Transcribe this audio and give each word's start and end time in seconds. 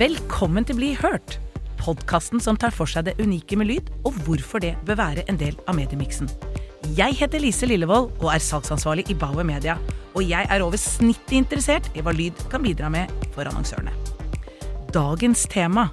Velkommen 0.00 0.64
til 0.64 0.78
Bli 0.78 0.94
hørt, 0.96 1.34
podkasten 1.76 2.40
som 2.40 2.56
tar 2.56 2.72
for 2.72 2.88
seg 2.88 3.04
det 3.04 3.12
unike 3.20 3.58
med 3.60 3.68
lyd, 3.68 3.90
og 4.08 4.14
hvorfor 4.24 4.62
det 4.64 4.70
bør 4.88 4.96
være 4.96 5.26
en 5.28 5.36
del 5.36 5.58
av 5.68 5.76
mediemiksen. 5.76 6.30
Jeg 6.96 7.18
heter 7.18 7.42
Lise 7.42 7.68
Lillevold 7.68 8.08
og 8.22 8.30
er 8.32 8.40
salgsansvarlig 8.40 9.04
i 9.12 9.18
Bauer 9.20 9.44
Media. 9.44 9.74
Og 10.16 10.24
jeg 10.24 10.48
er 10.48 10.64
over 10.64 10.80
snittet 10.80 11.36
interessert 11.36 11.92
i 11.92 12.00
hva 12.00 12.16
lyd 12.16 12.40
kan 12.48 12.64
bidra 12.64 12.88
med 12.88 13.12
for 13.34 13.44
annonsørene. 13.44 13.92
Dagens 14.96 15.44
tema 15.52 15.90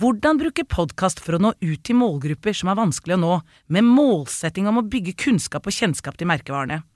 hvordan 0.00 0.40
bruke 0.40 0.64
podkast 0.64 1.20
for 1.20 1.36
å 1.36 1.44
nå 1.44 1.52
ut 1.60 1.84
til 1.84 2.00
målgrupper 2.00 2.56
som 2.56 2.72
er 2.72 2.80
vanskelig 2.80 3.18
å 3.18 3.20
nå, 3.20 3.34
med 3.68 3.84
målsetting 3.84 4.64
om 4.72 4.80
å 4.80 4.88
bygge 4.88 5.12
kunnskap 5.26 5.68
og 5.68 5.76
kjennskap 5.76 6.16
til 6.16 6.32
merkevarene. 6.32 6.86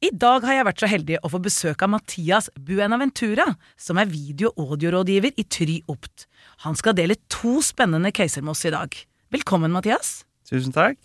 I 0.00 0.08
dag 0.16 0.46
har 0.48 0.54
jeg 0.56 0.64
vært 0.64 0.80
så 0.80 0.88
heldig 0.88 1.16
å 1.20 1.28
få 1.28 1.38
besøk 1.44 1.82
av 1.84 1.90
Mathias 1.92 2.46
Buenaventura, 2.56 3.44
som 3.76 3.98
er 4.00 4.08
video- 4.08 4.54
og 4.54 4.70
audiorådgiver 4.72 5.34
i 5.36 5.44
Try 5.44 5.74
Opt. 5.92 6.24
Han 6.64 6.78
skal 6.78 6.96
dele 6.96 7.18
to 7.28 7.58
spennende 7.60 8.08
caser 8.08 8.40
med 8.40 8.54
oss 8.54 8.64
i 8.64 8.72
dag. 8.72 8.96
Velkommen, 9.28 9.68
Mathias. 9.68 10.22
Tusen 10.48 10.72
takk. 10.72 10.96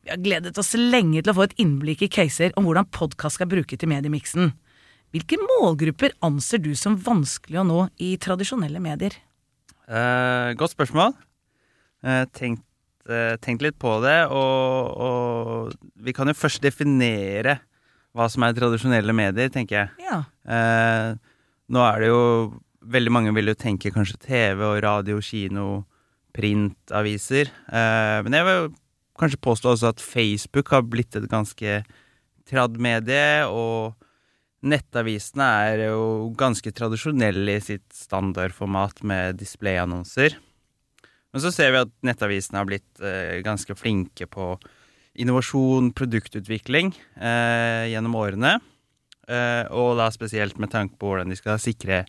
Vi 0.00 0.08
har 0.08 0.22
gledet 0.24 0.56
oss 0.56 0.72
lenge 0.72 1.20
til 1.20 1.34
å 1.34 1.36
få 1.36 1.50
et 1.50 1.58
innblikk 1.60 2.06
i 2.06 2.08
caser 2.08 2.56
om 2.56 2.64
hvordan 2.64 2.88
podkast 2.88 3.36
skal 3.36 3.52
brukes 3.52 3.76
til 3.76 3.92
mediemiksen. 3.92 4.54
Hvilke 5.12 5.36
målgrupper 5.44 6.16
anser 6.24 6.64
du 6.64 6.72
som 6.72 6.96
vanskelig 6.96 7.60
å 7.60 7.68
nå 7.68 7.86
i 8.00 8.14
tradisjonelle 8.16 8.80
medier? 8.80 9.20
Eh, 9.84 10.56
godt 10.56 10.72
spørsmål. 10.72 11.12
Eh, 12.00 12.24
tenkt, 12.32 12.64
eh, 13.04 13.36
tenkt 13.36 13.60
litt 13.60 13.76
på 13.76 14.00
det, 14.00 14.22
og, 14.32 14.96
og, 14.96 15.72
vi 16.00 16.16
kan 16.16 16.32
jo 16.32 16.32
først 16.32 16.64
definere 16.64 17.60
hva 18.18 18.26
som 18.32 18.42
er 18.42 18.56
tradisjonelle 18.56 19.14
medier, 19.14 19.50
tenker 19.54 19.76
jeg. 19.78 20.08
Ja. 20.08 20.22
Eh, 20.50 21.12
nå 21.70 21.84
er 21.90 22.02
det 22.02 22.10
jo 22.14 22.24
Veldig 22.88 23.10
mange 23.12 23.32
vil 23.36 23.50
jo 23.50 23.56
tenke 23.58 23.90
kanskje 23.92 24.16
TV 24.22 24.62
og 24.64 24.78
radio, 24.80 25.18
kino, 25.20 25.82
printaviser. 26.32 27.50
Eh, 27.68 28.18
men 28.24 28.32
jeg 28.32 28.46
vil 28.46 28.68
kanskje 29.18 29.40
påstå 29.44 29.72
også 29.74 29.90
at 29.90 30.00
Facebook 30.00 30.70
har 30.72 30.86
blitt 30.86 31.18
et 31.18 31.26
ganske 31.28 31.74
tradd 32.48 32.78
medie, 32.80 33.44
og 33.44 33.98
nettavisene 34.64 35.50
er 35.66 35.84
jo 35.90 36.30
ganske 36.38 36.72
tradisjonelle 36.72 37.58
i 37.58 37.66
sitt 37.66 37.86
standardformat 37.92 39.02
med 39.04 39.36
displayannonser. 39.42 40.38
Men 41.34 41.44
så 41.44 41.52
ser 41.52 41.74
vi 41.74 41.82
at 41.82 41.92
nettavisene 42.06 42.62
har 42.62 42.70
blitt 42.70 43.04
eh, 43.04 43.42
ganske 43.44 43.76
flinke 43.76 44.30
på 44.32 44.54
innovasjon, 45.18 45.92
produktutvikling 45.96 46.92
eh, 47.16 47.88
gjennom 47.92 48.16
årene. 48.18 48.58
Eh, 49.28 49.64
og 49.74 49.98
da 49.98 50.08
spesielt 50.14 50.60
med 50.62 50.72
tanke 50.72 50.96
på 50.98 51.10
hvordan 51.10 51.32
de 51.32 51.38
skal 51.38 51.60
sikre 51.62 52.04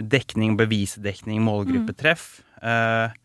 dekning, 0.00 0.56
bevisdekning, 0.60 1.42
målgruppetreff. 1.44 2.40
Eh, 2.62 3.18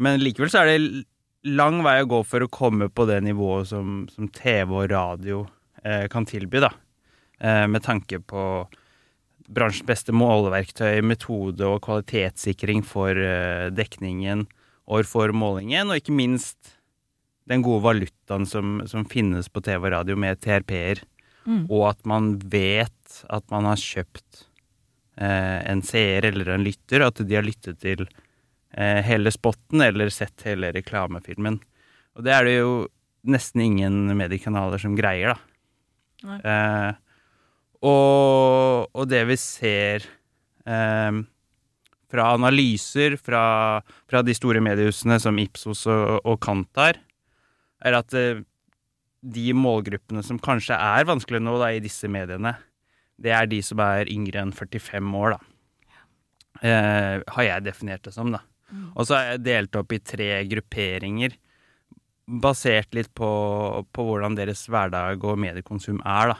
men 0.00 0.22
likevel 0.22 0.52
så 0.52 0.62
er 0.62 0.72
det 0.72 1.04
lang 1.46 1.82
vei 1.86 1.98
å 2.02 2.10
gå 2.10 2.22
for 2.26 2.44
å 2.44 2.52
komme 2.52 2.88
på 2.92 3.06
det 3.08 3.20
nivået 3.26 3.70
som, 3.70 4.04
som 4.12 4.30
TV 4.32 4.72
og 4.82 4.90
radio 4.92 5.44
eh, 5.84 6.06
kan 6.12 6.26
tilby, 6.28 6.62
da. 6.64 6.72
Eh, 7.40 7.66
med 7.70 7.84
tanke 7.84 8.20
på 8.24 8.42
bransjens 9.46 9.86
beste 9.86 10.14
måleverktøy, 10.16 11.02
metode 11.06 11.66
og 11.68 11.84
kvalitetssikring 11.86 12.82
for 12.86 13.14
eh, 13.14 13.68
dekningen 13.74 14.46
og 14.86 15.06
for 15.08 15.32
målingen, 15.34 15.90
og 15.90 16.00
ikke 16.00 16.14
minst 16.14 16.75
den 17.46 17.62
gode 17.62 17.84
valutaen 17.84 18.46
som, 18.48 18.80
som 18.90 19.06
finnes 19.08 19.48
på 19.48 19.62
TV 19.64 19.88
og 19.88 19.92
radio 19.94 20.18
med 20.18 20.40
TRP-er, 20.42 21.02
mm. 21.46 21.64
og 21.70 21.88
at 21.92 22.02
man 22.08 22.34
vet 22.52 23.20
at 23.32 23.46
man 23.54 23.68
har 23.70 23.80
kjøpt 23.80 24.46
eh, 25.20 25.60
en 25.70 25.82
seer 25.86 26.26
eller 26.28 26.54
en 26.54 26.66
lytter, 26.66 27.06
at 27.06 27.22
de 27.22 27.38
har 27.38 27.46
lyttet 27.46 27.78
til 27.84 28.04
eh, 28.06 29.00
hele 29.06 29.32
spotten 29.34 29.84
eller 29.86 30.10
sett 30.14 30.46
hele 30.48 30.72
reklamefilmen. 30.74 31.60
Og 32.16 32.26
det 32.26 32.34
er 32.34 32.48
det 32.48 32.58
jo 32.58 32.74
nesten 33.26 33.62
ingen 33.64 34.16
mediekanaler 34.16 34.80
som 34.82 34.96
greier, 34.98 35.34
da. 35.34 35.42
Eh, 36.26 36.92
og, 37.86 38.88
og, 38.90 39.02
det 39.06 39.22
vi 39.28 39.36
ser 39.38 40.06
eh, 40.66 41.18
fra 42.10 42.28
analyser 42.32 43.18
fra, 43.20 43.42
fra, 44.08 44.22
de 44.26 44.34
store 44.34 44.62
mediehusene 44.64 45.18
som 45.22 45.38
Ipsos 45.38 45.84
og, 45.92 46.22
og 46.24 46.40
Kantar, 46.42 46.98
er 47.86 47.98
at 47.98 48.14
eh, 48.18 48.42
de 49.26 49.46
målgruppene 49.56 50.22
som 50.26 50.40
kanskje 50.42 50.76
er 50.76 51.08
vanskelig 51.08 51.42
nå 51.42 51.56
da, 51.60 51.72
i 51.72 51.82
disse 51.82 52.10
mediene, 52.10 52.56
det 53.16 53.32
er 53.32 53.48
de 53.48 53.62
som 53.64 53.80
er 53.82 54.10
yngre 54.12 54.42
enn 54.42 54.54
45 54.54 55.14
år, 55.16 55.36
da. 55.36 55.52
Eh, 56.64 57.24
har 57.36 57.46
jeg 57.46 57.66
definert 57.66 58.04
det 58.06 58.14
som, 58.14 58.30
da. 58.34 58.42
Mm. 58.70 58.90
Og 58.94 59.08
så 59.08 59.16
er 59.16 59.32
jeg 59.32 59.44
delt 59.46 59.78
opp 59.78 59.94
i 59.94 60.02
tre 60.02 60.30
grupperinger, 60.50 61.36
basert 62.26 62.96
litt 62.96 63.12
på, 63.14 63.30
på 63.94 64.04
hvordan 64.08 64.34
deres 64.38 64.64
hverdag 64.66 65.22
og 65.24 65.38
mediekonsum 65.40 66.00
er, 66.02 66.34
da. 66.34 66.38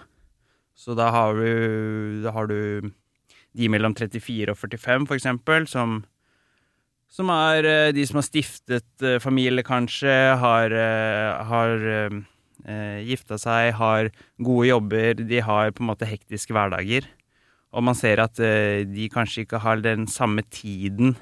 Så 0.77 0.97
da 0.99 1.09
har 1.15 1.39
du, 1.39 2.21
da 2.25 2.35
har 2.37 2.51
du 2.51 2.91
de 3.57 3.69
mellom 3.73 3.95
34 3.97 4.53
og 4.53 4.59
45, 4.59 5.07
for 5.09 5.17
eksempel, 5.17 5.69
som, 5.71 6.03
som 7.13 7.31
er 7.33 7.67
eh, 7.67 7.93
de 7.97 8.05
som 8.09 8.21
har 8.21 8.27
stiftet 8.27 9.05
eh, 9.05 9.19
familie, 9.23 9.65
kanskje, 9.67 10.15
har, 10.41 10.73
eh, 10.73 11.45
har 11.51 12.25
gifta 13.07 13.37
seg, 13.39 13.77
har 13.79 14.09
gode 14.43 14.67
jobber, 14.67 15.21
de 15.23 15.39
har 15.45 15.71
på 15.71 15.85
en 15.85 15.91
måte 15.93 16.09
hektiske 16.09 16.55
hverdager. 16.57 17.07
Og 17.77 17.85
man 17.87 17.95
ser 17.95 18.19
at 18.19 18.41
de 18.41 19.07
kanskje 19.13 19.45
ikke 19.45 19.61
har 19.63 19.79
den 19.85 20.09
samme 20.11 20.43
tiden 20.51 21.13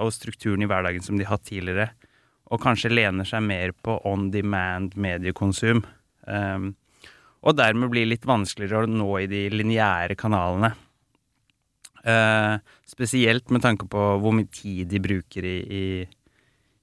og 0.00 0.08
strukturen 0.16 0.64
i 0.64 0.66
hverdagen 0.66 1.04
som 1.04 1.20
de 1.20 1.26
har 1.26 1.36
hatt 1.36 1.44
tidligere. 1.46 1.92
Og 2.50 2.62
kanskje 2.64 2.90
lener 2.90 3.28
seg 3.28 3.44
mer 3.46 3.76
på 3.78 4.00
on 4.08 4.30
demand 4.32 4.96
mediekonsum. 4.98 5.84
Um, 6.26 6.72
og 7.46 7.60
dermed 7.60 7.92
blir 7.92 8.08
det 8.08 8.14
litt 8.16 8.26
vanskeligere 8.26 8.88
å 8.88 8.90
nå 8.90 9.10
i 9.20 9.28
de 9.30 9.44
lineære 9.52 10.16
kanalene. 10.18 10.72
Uh, 12.02 12.58
spesielt 12.88 13.52
med 13.54 13.62
tanke 13.62 13.86
på 13.86 14.06
hvor 14.18 14.34
mye 14.34 14.50
tid 14.50 14.88
de 14.90 14.98
bruker 14.98 15.46
i, 15.46 15.58
i, 15.62 15.82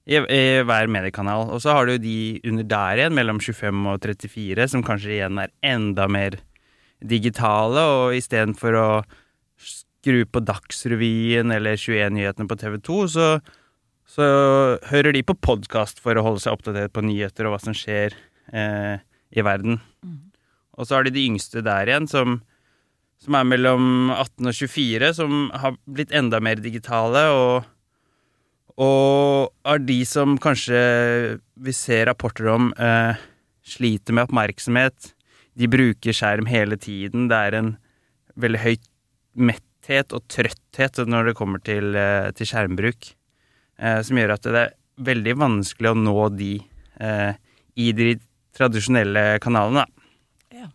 i, 0.08 0.16
i 0.16 0.44
hver 0.64 0.88
mediekanal. 0.88 1.50
Og 1.52 1.60
så 1.60 1.74
har 1.76 1.90
du 1.90 1.98
de 2.00 2.40
under 2.48 2.64
der 2.64 3.02
igjen, 3.02 3.16
mellom 3.18 3.40
25 3.42 3.90
og 3.92 4.06
34, 4.06 4.70
som 4.72 4.84
kanskje 4.86 5.18
igjen 5.18 5.42
er 5.42 5.52
enda 5.66 6.08
mer 6.08 6.38
digitale, 7.00 7.84
og 7.84 8.16
istedenfor 8.16 8.76
å 8.76 8.88
skru 10.00 10.24
på 10.24 10.42
Dagsrevyen 10.44 11.52
eller 11.52 11.76
21-nyhetene 11.76 12.48
på 12.48 12.58
TV 12.60 12.78
2, 12.88 12.98
så, 13.12 13.28
så, 14.08 14.26
hører 14.90 15.16
de 15.16 15.24
på 15.26 15.36
podkast 15.36 16.00
for 16.00 16.16
å 16.16 16.24
holde 16.24 16.44
seg 16.44 16.56
oppdatert 16.56 16.94
på 16.96 17.04
nyheter 17.04 17.48
og 17.48 17.56
hva 17.56 17.62
som 17.62 17.76
skjer 17.76 18.16
eh, 18.52 18.96
i 19.36 19.44
verden. 19.44 19.80
Mm. 20.04 20.30
Og 20.80 20.88
så 20.88 20.96
har 20.96 21.04
de 21.04 21.12
de 21.12 21.26
yngste 21.28 21.64
der 21.66 21.90
igjen, 21.92 22.08
som, 22.08 22.40
som, 23.20 23.36
er 23.36 23.48
mellom 23.48 24.10
18 24.14 24.50
og 24.50 24.56
24, 24.56 25.12
som 25.20 25.36
har 25.62 25.76
blitt 25.84 26.14
enda 26.16 26.40
mer 26.42 26.60
digitale, 26.62 27.26
og, 27.34 27.68
og 28.80 29.50
er 29.68 29.84
de 29.84 30.00
som 30.08 30.38
kanskje 30.40 30.80
vi 31.60 31.74
ser 31.76 32.06
rapporter 32.08 32.48
om 32.52 32.70
eh, 32.80 33.20
sliter 33.66 34.16
med 34.16 34.28
oppmerksomhet. 34.28 35.12
De 35.58 35.68
bruker 35.70 36.16
skjerm 36.16 36.48
hele 36.48 36.78
tiden. 36.80 37.28
Det 37.30 37.36
er 37.36 37.58
en 37.58 37.74
veldig 38.40 38.62
høyt 38.62 38.86
metthet 39.40 40.14
og 40.16 40.26
trøtthet 40.30 41.00
når 41.08 41.30
det 41.30 41.36
kommer 41.38 41.62
til, 41.64 41.94
eh, 41.96 42.30
til 42.36 42.48
skjermbruk, 42.48 43.12
eh, 43.78 44.00
som 44.02 44.16
gjør 44.16 44.34
at 44.36 44.42
det 44.48 44.62
er 44.64 44.74
veldig 45.00 45.36
vanskelig 45.40 45.90
å 45.90 45.98
nå 45.98 46.28
de 46.36 46.54
eh, 47.00 47.32
i 47.76 47.92
de 47.96 48.14
tradisjonelle 48.56 49.38
kanalene. 49.40 49.86
Ja. 50.52 50.68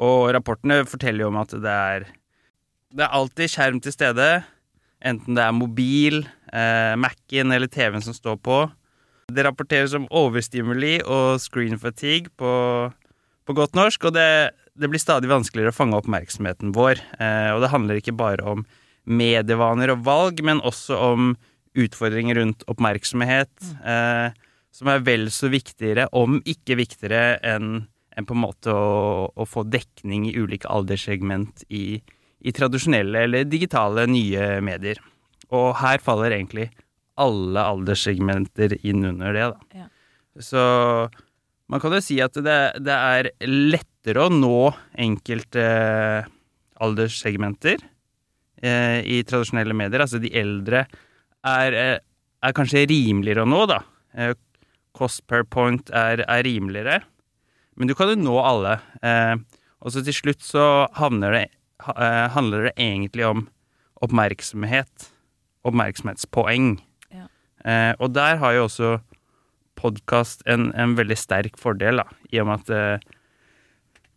Og 0.00 0.30
rapportene 0.36 0.82
forteller 0.88 1.26
jo 1.26 1.32
om 1.32 1.40
at 1.42 1.52
det 1.52 1.72
er 1.72 2.06
Det 2.92 3.04
er 3.04 3.16
alltid 3.16 3.48
skjerm 3.48 3.80
til 3.80 3.92
stede, 3.92 4.44
enten 5.00 5.34
det 5.34 5.42
er 5.42 5.52
mobil, 5.56 6.26
eh, 6.52 6.92
Mac-en 6.96 7.52
eller 7.52 7.66
TV-en 7.66 8.04
som 8.04 8.12
står 8.12 8.36
på. 8.36 8.70
Det 9.32 9.46
rapporteres 9.46 9.94
om 9.96 10.04
overstimuli 10.10 11.00
og 11.00 11.40
screen 11.40 11.78
fatigue 11.80 12.28
på, 12.36 12.92
på 13.48 13.56
godt 13.56 13.74
norsk, 13.74 14.04
og 14.04 14.12
det 14.12 14.52
det 14.78 14.88
blir 14.88 15.02
stadig 15.02 15.28
vanskeligere 15.30 15.72
å 15.72 15.76
fange 15.76 15.98
oppmerksomheten 16.00 16.72
vår. 16.76 17.00
Eh, 17.20 17.50
og 17.52 17.62
det 17.64 17.72
handler 17.72 18.00
ikke 18.00 18.16
bare 18.16 18.44
om 18.54 18.64
medievaner 19.04 19.92
og 19.92 20.04
valg, 20.06 20.40
men 20.44 20.62
også 20.64 20.96
om 21.12 21.34
utfordringer 21.78 22.38
rundt 22.40 22.64
oppmerksomhet, 22.70 23.52
eh, 23.84 24.32
som 24.72 24.88
er 24.88 25.04
vel 25.04 25.28
så 25.32 25.50
viktigere, 25.52 26.08
om 26.16 26.40
ikke 26.48 26.78
viktigere, 26.80 27.36
enn 27.44 27.72
en 27.72 27.88
på 28.28 28.36
en 28.36 28.42
måte 28.42 28.72
å, 28.74 29.30
å, 29.32 29.46
få 29.48 29.64
dekning 29.68 30.28
i 30.28 30.34
ulike 30.36 30.68
alderssegment 30.70 31.64
i, 31.72 32.00
i 32.40 32.54
tradisjonelle 32.54 33.26
eller 33.26 33.48
digitale 33.48 34.06
nye 34.10 34.60
medier. 34.64 35.00
Og 35.52 35.72
her 35.80 36.02
faller 36.04 36.34
egentlig 36.36 36.70
alle 37.20 37.64
alderssegmenter 37.74 38.78
inn 38.88 39.04
under 39.08 39.36
det, 39.36 39.48
da. 39.52 39.82
Ja. 39.82 39.88
Så 40.40 40.62
man 41.72 41.80
kan 41.80 41.94
jo 41.96 42.02
si 42.04 42.18
at 42.24 42.36
det, 42.36 42.60
det 42.84 42.94
er 42.94 43.30
lettere 43.48 44.26
å 44.26 44.32
nå 44.32 44.72
enkelte 45.00 45.64
alderssegmenter 46.82 47.80
eh, 48.62 49.00
i 49.04 49.20
tradisjonelle 49.28 49.76
medier, 49.76 50.04
altså 50.04 50.20
de 50.22 50.32
eldre, 50.38 50.86
er, 51.46 51.76
eh, 51.76 51.98
er 52.42 52.56
kanskje 52.56 52.86
rimeligere 52.90 53.44
å 53.44 53.50
nå, 53.50 53.62
da. 53.70 53.82
Eh, 54.16 54.34
cost 54.96 55.24
per 55.30 55.46
point 55.48 55.92
er, 55.96 56.24
er, 56.26 56.44
rimeligere. 56.46 57.00
Men 57.76 57.88
du 57.88 57.94
kan 57.96 58.12
jo 58.12 58.18
nå 58.20 58.36
alle. 58.42 58.76
Eh, 59.02 59.36
og 59.82 59.94
så 59.94 60.02
til 60.04 60.16
slutt 60.16 60.44
så 60.44 60.86
det, 61.32 61.46
eh, 61.96 62.28
handler 62.34 62.68
det 62.68 62.74
egentlig 62.76 63.26
om 63.26 63.48
oppmerksomhet. 64.02 65.08
Oppmerksomhetspoeng. 65.64 66.76
Ja. 67.10 67.26
Eh, 67.64 67.94
og 67.98 68.12
der 68.12 68.36
har 68.36 68.52
jo 68.52 68.66
også 68.66 69.00
podkast 69.78 70.44
en, 70.46 70.70
en, 70.74 70.94
veldig 70.98 71.16
sterk 71.18 71.58
fordel, 71.58 72.02
da, 72.02 72.06
i 72.30 72.40
og 72.42 72.48
med 72.50 72.62
at 72.62 72.70
eh, 72.76 73.08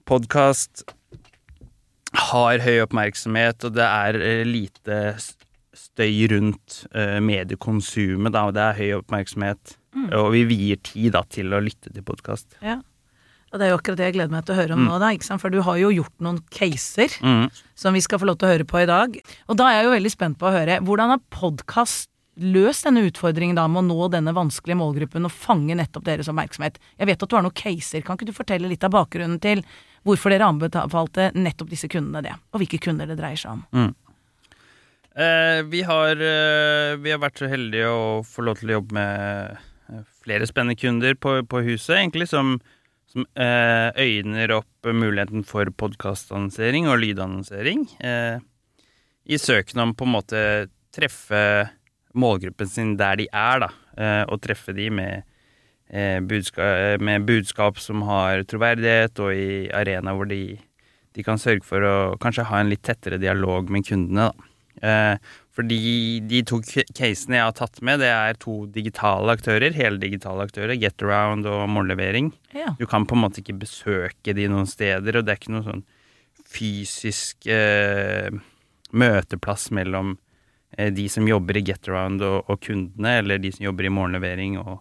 podkast 0.06 0.84
har 2.30 2.62
høy 2.63 2.84
oppmerksomhet, 2.84 3.63
og 3.66 3.75
det 3.78 3.86
er 3.86 4.19
eh, 4.19 4.44
lite 4.46 5.00
støy 5.75 6.28
rundt 6.31 6.84
eh, 6.96 7.18
mediekonsumet, 7.24 8.34
da, 8.36 8.46
og 8.50 8.56
det 8.58 8.66
er 8.66 8.80
høy 8.80 8.92
oppmerksomhet. 9.00 9.78
Mm. 9.96 10.10
Og 10.19 10.34
vi 10.36 10.44
vier 10.50 10.81
tid 10.84 11.16
da, 11.16 11.24
til 11.31 11.56
å 11.56 11.63
lytte 11.63 11.94
til 11.94 12.06
podkast. 12.06 12.60
Ja. 12.62 12.81
Og 13.54 13.60
det 13.62 13.68
er 13.68 13.72
jo 13.72 13.78
akkurat 13.78 14.00
det 14.00 14.10
jeg 14.10 14.16
gleder 14.18 14.34
meg 14.34 14.48
til 14.48 14.56
å 14.56 14.58
høre 14.58 14.76
om 14.76 14.82
mm. 14.82 14.88
nå, 14.90 14.98
da, 15.00 15.12
ikke 15.16 15.28
sant? 15.28 15.44
for 15.44 15.54
du 15.54 15.62
har 15.64 15.78
jo 15.80 15.94
gjort 15.94 16.16
noen 16.26 16.42
caser 16.52 17.14
mm. 17.24 17.46
som 17.78 17.96
vi 17.96 18.04
skal 18.04 18.20
få 18.20 18.28
lov 18.28 18.40
til 18.42 18.50
å 18.50 18.52
høre 18.56 18.68
på 18.68 18.82
i 18.82 18.90
dag. 18.90 19.16
Og 19.48 19.60
da 19.60 19.70
er 19.70 19.80
jeg 19.80 19.88
jo 19.88 19.96
veldig 19.96 20.12
spent 20.12 20.40
på 20.42 20.50
å 20.50 20.54
høre, 20.56 20.82
hvordan 20.84 21.14
har 21.14 21.24
podkast 21.32 22.10
løst 22.36 22.84
denne 22.84 23.06
utfordringen 23.08 23.56
da 23.56 23.64
med 23.72 23.86
å 23.86 23.88
nå 23.88 24.08
denne 24.12 24.34
vanskelige 24.36 24.80
målgruppen 24.82 25.28
og 25.28 25.32
fange 25.32 25.78
nettopp 25.80 26.08
deres 26.08 26.30
oppmerksomhet? 26.32 26.82
Jeg 27.00 27.10
vet 27.12 27.22
at 27.24 27.32
du 27.32 27.38
har 27.38 27.46
noen 27.46 27.56
caser, 27.56 28.04
kan 28.04 28.20
ikke 28.20 28.28
du 28.28 28.36
fortelle 28.36 28.72
litt 28.72 28.84
av 28.84 28.96
bakgrunnen 28.98 29.40
til 29.44 29.64
hvorfor 30.06 30.34
dere 30.34 30.50
anbefalte 30.50 31.32
nettopp 31.38 31.72
disse 31.72 31.90
kundene 31.92 32.26
det, 32.26 32.34
og 32.52 32.62
hvilke 32.62 32.82
kunder 32.84 33.10
det 33.10 33.18
dreier 33.22 33.40
seg 33.40 33.56
om? 33.56 33.64
Mm. 33.72 33.94
Eh, 35.16 35.62
vi, 35.72 35.82
har, 35.88 36.20
eh, 36.20 36.98
vi, 37.00 37.14
har, 37.14 37.22
vært 37.24 37.40
så 37.40 37.48
heldige 37.48 37.88
å 37.88 38.20
få 38.28 38.44
lov 38.44 38.60
til 38.60 38.74
å 38.74 38.82
jobbe 38.82 38.98
med 38.98 39.54
eh, 39.56 40.02
flere 40.26 40.48
spennende 40.50 40.76
kunder 40.76 41.16
på, 41.16 41.38
på 41.48 41.62
huset, 41.70 41.96
egentlig, 42.02 42.28
som, 42.28 42.58
som 43.16 43.26
eh, 43.40 43.96
øyner 43.96 44.52
opp 44.58 44.90
muligheten 44.92 45.46
for 45.48 45.70
podkastannonsering 45.72 46.90
og 46.92 47.00
lydannonsering. 47.00 47.88
Eh, 48.04 48.40
I 49.26 49.40
søken 49.40 49.80
om 49.80 49.96
på 49.96 50.06
en 50.06 50.16
måte 50.18 50.42
treffe 50.92 51.70
målgruppen 52.16 52.68
sin 52.68 52.96
der 53.00 53.16
de 53.16 53.30
er, 53.32 53.64
da, 53.64 53.70
eh, 53.96 54.24
og 54.28 54.42
treffe 54.44 54.76
de 54.76 54.90
med, 54.90 55.24
budskap, 56.28 57.00
med 57.00 57.26
budskap 57.28 57.80
som 57.80 58.02
har 58.08 58.44
troverdighet, 58.44 59.20
og 59.22 59.32
i 59.32 59.70
arena 59.72 60.16
hvor 60.16 60.28
de, 60.28 60.58
de 61.14 61.24
kan 61.24 61.40
sørge 61.40 61.64
for 61.64 61.86
å 61.86 61.96
kanskje 62.20 62.48
ha 62.50 62.60
en 62.60 62.72
litt 62.72 62.84
tettere 62.84 63.22
dialog 63.22 63.70
med 63.72 63.86
kundene. 63.88 64.32
da. 64.32 64.55
Eh, 64.83 65.16
fordi 65.56 66.19
de 66.27 66.42
to 66.48 66.60
casene 66.66 67.38
jeg 67.38 67.45
har 67.45 67.56
tatt 67.56 67.80
med, 67.86 68.01
det 68.04 68.10
er 68.12 68.39
to 68.42 68.66
digitale 68.72 69.38
aktører. 69.38 69.75
Hele 69.75 70.01
digitale 70.01 70.48
aktører. 70.48 70.75
Getaround 70.80 71.48
og 71.48 71.69
Morgenlevering. 71.72 72.33
Ja. 72.56 72.74
Du 72.80 72.86
kan 72.89 73.07
på 73.07 73.16
en 73.16 73.24
måte 73.24 73.44
ikke 73.44 73.60
besøke 73.62 74.36
de 74.36 74.50
noen 74.51 74.68
steder, 74.68 75.16
og 75.16 75.25
det 75.25 75.36
er 75.36 75.39
ikke 75.39 75.56
noen 75.56 75.69
sånn 75.69 75.86
fysisk 76.56 77.48
eh, 77.50 78.30
møteplass 78.95 79.69
mellom 79.75 80.18
eh, 80.77 80.92
de 80.94 81.07
som 81.12 81.27
jobber 81.27 81.60
i 81.60 81.66
Getaround 81.72 82.24
og, 82.25 82.44
og, 82.50 82.60
kundene, 82.68 83.18
eller 83.22 83.42
de 83.42 83.54
som 83.56 83.66
jobber 83.69 83.88
i 83.88 83.94
morgenlevering 83.95 84.60
og, 84.62 84.77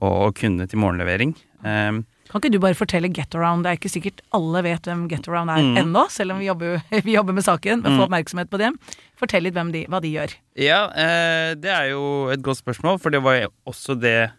og, 0.00 0.12
og 0.12 0.36
kundene 0.38 0.68
til 0.70 0.84
morgenlevering. 0.84 1.34
Um, 1.64 2.04
kan 2.30 2.38
ikke 2.42 2.52
du 2.54 2.60
bare 2.62 2.78
fortelle 2.78 3.10
Getaround? 3.10 3.64
Det 3.64 3.72
er 3.72 3.78
ikke 3.80 3.90
sikkert 3.90 4.20
alle 4.36 4.62
vet 4.62 4.86
hvem 4.86 5.06
Getaround 5.10 5.50
er 5.50 5.64
mm. 5.66 5.78
ennå, 5.82 6.04
selv 6.14 6.36
om 6.36 6.38
vi 6.42 6.46
jobber, 6.46 6.78
vi 7.06 7.16
jobber, 7.16 7.34
med 7.34 7.46
saken. 7.46 7.82
Men 7.82 7.96
få 7.96 7.96
mm. 7.98 8.04
oppmerksomhet 8.06 8.52
på 8.52 8.60
det. 8.62 8.70
Fortell 9.18 9.48
litt 9.48 9.58
de, 9.74 9.82
hva 9.90 9.98
de 10.04 10.12
gjør. 10.14 10.36
Ja, 10.60 10.84
eh, 10.94 11.50
det 11.58 11.72
er 11.74 11.90
jo 11.90 12.04
et 12.30 12.44
godt 12.46 12.62
spørsmål, 12.62 13.00
for 13.02 13.14
det 13.14 13.22
var 13.24 13.48
også 13.68 13.98
det 13.98 14.30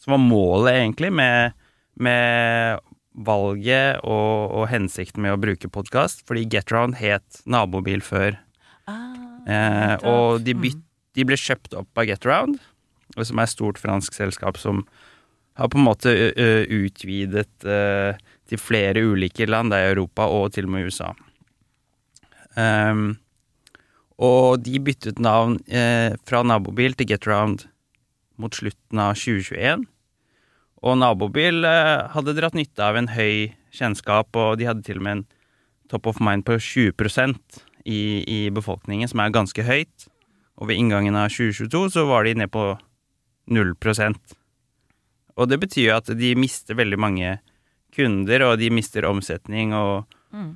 som 0.00 0.16
var 0.16 0.22
målet, 0.22 0.74
egentlig, 0.74 1.12
med, 1.16 1.56
med 2.00 2.80
valget 3.26 4.00
og, 4.04 4.52
og, 4.52 4.64
hensikten 4.70 5.24
med 5.24 5.34
å 5.34 5.40
bruke 5.40 5.70
podkast. 5.72 6.24
Fordi 6.28 6.46
Getaround 6.50 6.98
het 7.00 7.42
Nabobil 7.48 8.04
før. 8.04 8.36
Ah, 8.88 9.16
eh, 9.48 9.96
og 10.08 10.44
de, 10.46 10.56
byt, 10.56 10.76
mm. 10.76 10.88
de, 11.18 11.28
ble 11.28 11.40
kjøpt 11.40 11.76
opp 11.78 12.00
av 12.00 12.08
Getaround, 12.08 12.60
som 13.18 13.40
er 13.40 13.48
et 13.48 13.52
stort 13.52 13.80
fransk 13.80 14.16
selskap 14.16 14.60
som 14.60 14.84
har 15.60 15.68
på 15.68 15.78
en 15.78 15.84
måte 15.86 16.12
utvidet 16.72 17.48
til 17.60 18.60
flere 18.60 19.02
ulike 19.04 19.46
land, 19.46 19.70
det 19.70 19.78
er 19.78 19.92
Europa 19.92 20.26
og 20.26 20.54
til 20.54 20.66
og 20.66 20.72
med 20.74 20.88
USA. 20.88 21.12
Um, 22.58 23.18
og 24.20 24.60
de 24.66 24.80
byttet 24.84 25.20
navn 25.22 25.56
eh, 25.72 26.12
fra 26.28 26.42
Nabobil 26.44 26.92
til 26.98 27.08
GetRound 27.08 27.64
mot 28.40 28.56
slutten 28.56 29.00
av 29.00 29.14
2021. 29.16 29.86
Og 30.84 30.98
Nabobil 31.00 31.64
eh, 31.64 32.08
hadde 32.12 32.36
dratt 32.36 32.56
nytte 32.56 32.84
av 32.84 32.98
en 33.00 33.08
høy 33.14 33.54
kjennskap, 33.72 34.36
og 34.36 34.58
de 34.60 34.68
hadde 34.68 34.84
til 34.84 35.00
og 35.00 35.06
med 35.06 35.18
en 35.18 35.24
top 35.90 36.10
of 36.10 36.20
mind 36.20 36.44
på 36.44 36.58
20 36.60 36.92
i, 37.88 38.00
i 38.28 38.40
befolkningen, 38.52 39.08
som 39.08 39.24
er 39.24 39.32
ganske 39.32 39.64
høyt. 39.64 40.10
Og 40.60 40.68
ved 40.68 40.76
inngangen 40.76 41.16
av 41.16 41.32
2022 41.32 41.94
så 41.96 42.04
var 42.10 42.28
de 42.28 42.36
ned 42.42 42.52
på 42.52 42.74
0 43.48 43.74
og 45.36 45.50
det 45.50 45.60
betyr 45.62 45.86
jo 45.88 45.96
at 45.98 46.10
de 46.18 46.32
mister 46.38 46.78
veldig 46.78 46.98
mange 47.00 47.36
kunder, 47.94 48.46
og 48.46 48.58
de 48.60 48.70
mister 48.72 49.06
omsetning, 49.08 49.74
og, 49.76 50.10
mm. 50.34 50.50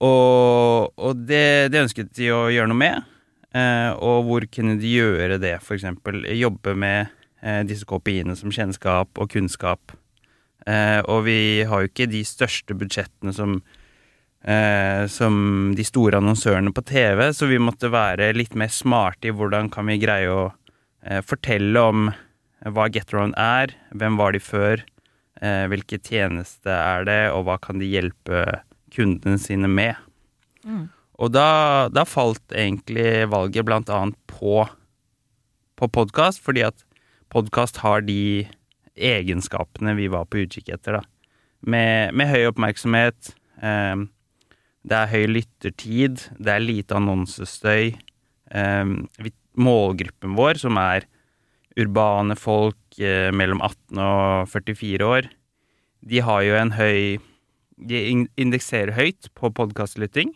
og, 0.00 0.92
og 0.96 1.26
det, 1.28 1.72
det, 1.72 1.84
ønsket 1.86 2.12
de 2.18 2.32
å 2.34 2.46
gjøre 2.52 2.70
noe 2.72 2.80
med. 2.80 3.12
Eh, 3.56 3.92
og 4.04 4.26
hvor 4.26 4.44
kunne 4.52 4.76
de 4.80 4.96
gjøre 4.98 5.38
det, 5.40 5.56
eksempel? 5.60 6.26
Jobbe 6.36 6.74
med 6.76 7.14
eh, 7.40 7.62
disse 7.68 7.88
KPI-ene 7.88 8.36
som 8.36 8.52
kjennskap 8.52 9.16
og 9.16 9.32
kunnskap. 9.32 9.96
Eh, 10.66 11.00
og 11.06 11.24
vi 11.28 11.64
har 11.68 11.82
jo 11.82 11.90
ikke 11.90 12.08
de 12.10 12.24
største 12.26 12.74
budsjettene 12.76 13.32
som, 13.32 13.60
eh, 14.44 15.06
som 15.06 15.72
de 15.78 15.86
store 15.86 16.18
annonsørene 16.18 16.74
på 16.74 16.84
TV, 16.84 17.28
så 17.32 17.48
vi 17.48 17.62
måtte 17.62 17.92
være 17.92 18.34
litt 18.34 18.54
mer 18.58 18.72
smarte 18.74 19.30
i 19.30 19.34
hvordan 19.34 19.70
kan 19.70 19.86
vi 19.86 20.00
greie 20.02 20.28
å 20.28 20.48
eh, 21.06 21.22
fortelle 21.22 21.80
om 21.80 22.08
hva 22.74 22.88
GetRound 22.92 23.36
er, 23.38 23.74
hvem 23.94 24.18
var 24.18 24.34
de 24.34 24.40
før, 24.42 24.82
eh, 25.40 25.64
hvilke 25.70 25.98
tjeneste 26.02 26.72
er 26.72 27.06
det, 27.06 27.20
og 27.34 27.46
hva 27.46 27.58
kan 27.62 27.80
de 27.82 27.88
hjelpe 27.90 28.42
kundene 28.94 29.38
sine 29.40 29.70
med. 29.70 29.94
Mm. 30.66 30.86
Og 31.22 31.32
da, 31.32 31.88
da, 31.92 32.04
falt 32.08 32.52
egentlig 32.52 33.28
valget 33.32 33.66
blant 33.68 33.90
annet 33.92 34.18
på, 34.28 34.64
på 35.78 35.88
podkast, 35.92 36.42
fordi 36.44 36.66
at 36.66 36.84
podkast 37.32 37.80
har 37.84 38.04
de 38.04 38.46
egenskapene 38.96 39.94
vi 39.96 40.10
var 40.12 40.28
på 40.28 40.44
utkikk 40.44 40.74
etter, 40.76 41.00
da. 41.00 41.04
Med, 41.66 42.12
med 42.14 42.28
høy 42.30 42.50
oppmerksomhet, 42.50 43.32
eh, 43.64 44.04
det 44.86 44.98
er 44.98 45.10
høy 45.10 45.24
lyttertid, 45.32 46.28
det 46.38 46.52
er 46.52 46.62
lite 46.62 46.98
annonsestøy. 46.98 47.96
Eh, 48.54 49.30
målgruppen 49.56 50.36
vår, 50.36 50.60
som 50.60 50.76
er 50.78 51.08
urbane 51.76 52.36
folk 52.38 52.98
eh, 53.00 53.30
mellom 53.34 53.60
18 53.64 54.00
og 54.00 54.50
44 54.52 55.08
år, 55.08 55.28
de 56.06 56.22
har 56.22 56.42
jo 56.46 56.58
en 56.58 56.76
høy 56.76 57.18
De 57.76 57.98
indekserer 58.40 58.94
høyt 58.96 59.26
på 59.36 59.50
podkastlytting. 59.52 60.30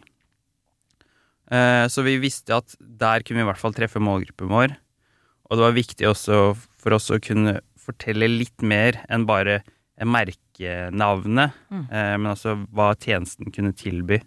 Eh, 1.48 1.86
så 1.88 2.02
vi 2.04 2.18
visste 2.20 2.52
at 2.52 2.74
der 2.78 3.24
kunne 3.24 3.40
vi 3.40 3.46
i 3.46 3.48
hvert 3.48 3.62
fall 3.62 3.72
treffe 3.72 4.02
målgruppen 4.02 4.50
vår. 4.52 4.74
Og 5.48 5.56
det 5.56 5.64
var 5.64 5.78
viktig 5.78 6.08
også 6.10 6.40
for 6.52 6.96
oss 6.98 7.08
å 7.08 7.16
kunne 7.24 7.62
fortelle 7.80 8.28
litt 8.28 8.60
mer 8.60 9.00
enn 9.08 9.24
bare 9.24 9.62
merkenavnet, 10.04 11.56
mm. 11.72 11.86
eh, 11.88 12.12
men 12.20 12.28
altså 12.34 12.58
hva 12.76 12.92
tjenesten 13.00 13.48
kunne 13.56 13.72
tilby. 13.72 14.20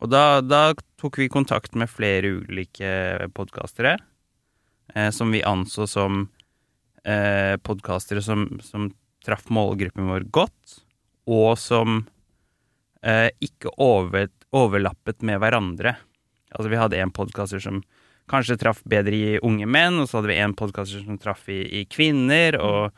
Og 0.00 0.08
da, 0.08 0.40
da 0.40 0.72
tok 0.96 1.20
vi 1.20 1.28
kontakt 1.28 1.76
med 1.76 1.92
flere 1.92 2.32
ulike 2.40 3.28
podkastere 3.36 3.98
som 5.14 5.30
vi 5.32 5.42
anså 5.46 5.86
som 5.88 6.26
eh, 7.04 7.56
podkastere 7.56 8.22
som, 8.22 8.60
som 8.62 8.90
traff 9.24 9.48
målgruppen 9.48 10.08
vår 10.10 10.26
godt, 10.34 10.78
og 11.30 11.58
som 11.58 12.02
eh, 13.02 13.30
ikke 13.42 13.74
over, 13.80 14.28
overlappet 14.54 15.22
med 15.26 15.40
hverandre. 15.42 15.96
Altså, 16.52 16.68
vi 16.70 16.80
hadde 16.80 17.00
en 17.00 17.14
podkaster 17.14 17.62
som 17.62 17.82
kanskje 18.30 18.58
traff 18.60 18.82
bedre 18.88 19.16
i 19.16 19.40
unge 19.42 19.66
menn, 19.66 20.00
og 20.00 20.08
så 20.08 20.18
hadde 20.18 20.32
vi 20.32 20.40
en 20.42 20.56
podkaster 20.58 21.04
som 21.04 21.18
traff 21.20 21.48
i, 21.52 21.62
i, 21.82 21.84
kvinner, 21.90 22.58
og 22.60 22.92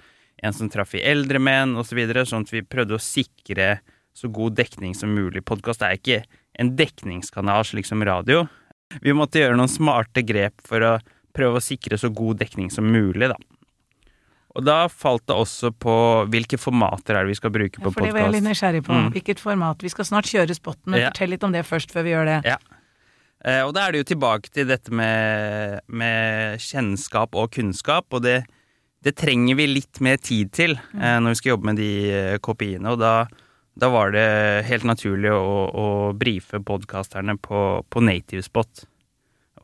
en 0.44 0.56
som 0.56 0.70
traff 0.72 0.94
i 0.98 1.04
eldre 1.04 1.40
menn, 1.42 1.76
osv., 1.76 1.94
så 1.94 2.00
videre, 2.00 2.26
sånn 2.28 2.46
at 2.46 2.52
vi 2.52 2.64
prøvde 2.66 2.98
å 2.98 3.02
sikre 3.02 3.78
så 4.14 4.30
god 4.30 4.56
dekning 4.58 4.94
som 4.94 5.10
mulig. 5.14 5.42
Podkast 5.46 5.82
er 5.82 5.96
ikke 5.98 6.22
en 6.60 6.74
dekningskanal 6.78 7.64
slik 7.66 7.88
som 7.88 8.04
radio. 8.06 8.44
Vi 9.02 9.14
måtte 9.16 9.40
gjøre 9.40 9.56
noen 9.58 9.70
smarte 9.70 10.22
grep 10.22 10.62
for 10.68 10.84
å 10.86 10.92
prøve 11.34 11.60
å 11.60 11.64
sikre 11.64 11.98
så 12.00 12.10
god 12.14 12.40
dekning 12.44 12.70
som 12.72 12.86
mulig, 12.88 13.28
da. 13.32 13.38
Og 14.54 14.62
da 14.62 14.84
falt 14.86 15.24
det 15.26 15.34
også 15.34 15.72
på 15.82 15.94
hvilke 16.30 16.58
formater 16.62 17.16
er 17.16 17.26
det 17.26 17.34
vi 17.34 17.38
skal 17.40 17.50
bruke 17.54 17.74
på 17.74 17.90
podkast. 17.90 17.98
Ja, 17.98 18.04
for 18.04 18.06
det 18.06 18.14
var 18.14 18.28
jeg 18.28 18.34
litt 18.36 18.46
nysgjerrig 18.46 18.82
på. 18.86 18.94
Mm. 18.94 19.08
Hvilket 19.16 19.42
format. 19.42 19.82
Vi 19.82 19.90
skal 19.90 20.06
snart 20.06 20.30
kjøre 20.30 20.54
spotten, 20.54 20.92
men 20.94 21.02
ja. 21.02 21.10
fortell 21.10 21.34
litt 21.34 21.46
om 21.46 21.54
det 21.54 21.64
først, 21.66 21.94
før 21.94 22.06
vi 22.06 22.12
gjør 22.14 22.28
det. 22.30 22.36
Ja. 22.54 22.58
Eh, 23.44 23.60
og 23.66 23.74
da 23.74 23.84
er 23.84 23.92
det 23.92 24.04
jo 24.04 24.10
tilbake 24.14 24.52
til 24.54 24.68
dette 24.70 24.94
med, 24.94 25.82
med 25.90 26.62
kjennskap 26.62 27.34
og 27.36 27.50
kunnskap, 27.56 28.06
og 28.14 28.22
det, 28.24 28.44
det, 29.04 29.16
trenger 29.18 29.58
vi 29.58 29.66
litt 29.68 30.00
mer 30.04 30.22
tid 30.22 30.52
til 30.54 30.76
eh, 30.78 31.16
når 31.18 31.34
vi 31.34 31.40
skal 31.42 31.56
jobbe 31.56 31.68
med 31.72 31.80
de 31.82 31.90
eh, 32.14 32.36
kopiene. 32.38 32.94
Og 32.94 33.02
da, 33.02 33.26
da 33.74 33.90
var 33.90 34.14
det 34.14 34.28
helt 34.70 34.86
naturlig 34.86 35.34
å, 35.34 35.66
å 35.66 35.88
brife 36.14 36.62
podkasterne 36.62 37.34
på, 37.42 37.82
på 37.90 38.04
Nativespot. 38.06 38.86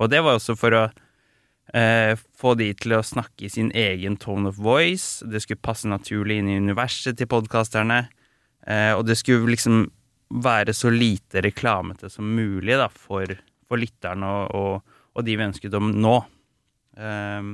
Og 0.03 0.11
det 0.11 0.25
var 0.27 0.41
også 0.41 0.59
for 0.59 0.75
å 0.75 0.85
eh, 1.75 2.13
få 2.17 2.55
de 2.59 2.71
til 2.79 2.97
å 2.97 3.05
snakke 3.05 3.47
i 3.47 3.53
sin 3.53 3.71
egen 3.77 4.19
tone 4.21 4.51
of 4.51 4.59
voice. 4.61 5.25
Det 5.27 5.43
skulle 5.45 5.63
passe 5.63 5.89
naturlig 5.91 6.41
inn 6.41 6.51
i 6.51 6.59
universet 6.61 7.19
til 7.19 7.31
podkasterne. 7.31 8.03
Eh, 8.67 8.93
og 8.97 9.07
det 9.09 9.19
skulle 9.21 9.55
liksom 9.55 9.87
være 10.31 10.75
så 10.77 10.93
lite 10.95 11.43
reklamete 11.43 12.11
som 12.11 12.29
mulig 12.37 12.77
da, 12.79 12.87
for, 12.93 13.33
for 13.67 13.81
lytterne 13.81 14.29
og, 14.29 14.55
og, 14.55 15.01
og, 15.17 15.25
de 15.27 15.35
vi 15.35 15.49
ønsket 15.49 15.75
om 15.79 15.91
nå. 15.97 16.15
Eh, 16.99 17.51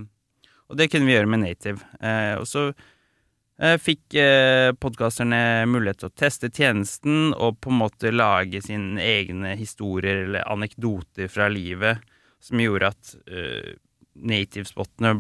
og 0.67 0.79
det 0.79 0.91
kunne 0.91 1.07
vi 1.09 1.15
gjøre 1.15 1.31
med 1.31 1.45
Native. 1.45 1.83
Uh, 2.03 2.41
og 2.41 2.47
så 2.51 2.67
uh, 2.73 3.77
fikk 3.81 4.17
eh, 4.19 4.73
podkasterne 4.75 5.39
mulighet 5.71 6.03
til 6.03 6.11
å 6.11 6.17
teste 6.19 6.51
tjenesten 6.51 7.33
og 7.35 7.61
på 7.63 7.73
en 7.73 7.81
måte 7.85 8.15
lage 8.15 8.63
sine 8.65 9.01
egne 9.03 9.55
historier 9.59 10.25
eller 10.25 10.47
anekdoter 10.51 11.31
fra 11.33 11.49
livet, 11.53 12.03
som 12.43 12.63
gjorde 12.63 12.93
at 12.93 13.15
uh, 13.31 13.77
native-spottene 14.23 15.19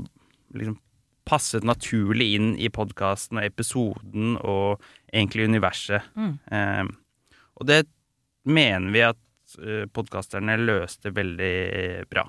liksom 0.56 0.78
passet 1.26 1.64
naturlig 1.66 2.36
inn 2.36 2.52
i 2.54 2.70
podkasten 2.70 3.40
og 3.40 3.48
episoden 3.48 4.36
og 4.38 4.82
egentlig 5.10 5.48
universet. 5.50 6.06
Mm. 6.14 6.36
Eh, 6.54 6.84
og 7.58 7.66
det 7.66 7.82
mener 8.46 8.92
vi 8.94 9.02
at 9.02 9.18
uh, 9.58 9.86
podkasterne 9.90 10.54
løste 10.60 11.10
veldig 11.14 12.06
bra. 12.10 12.26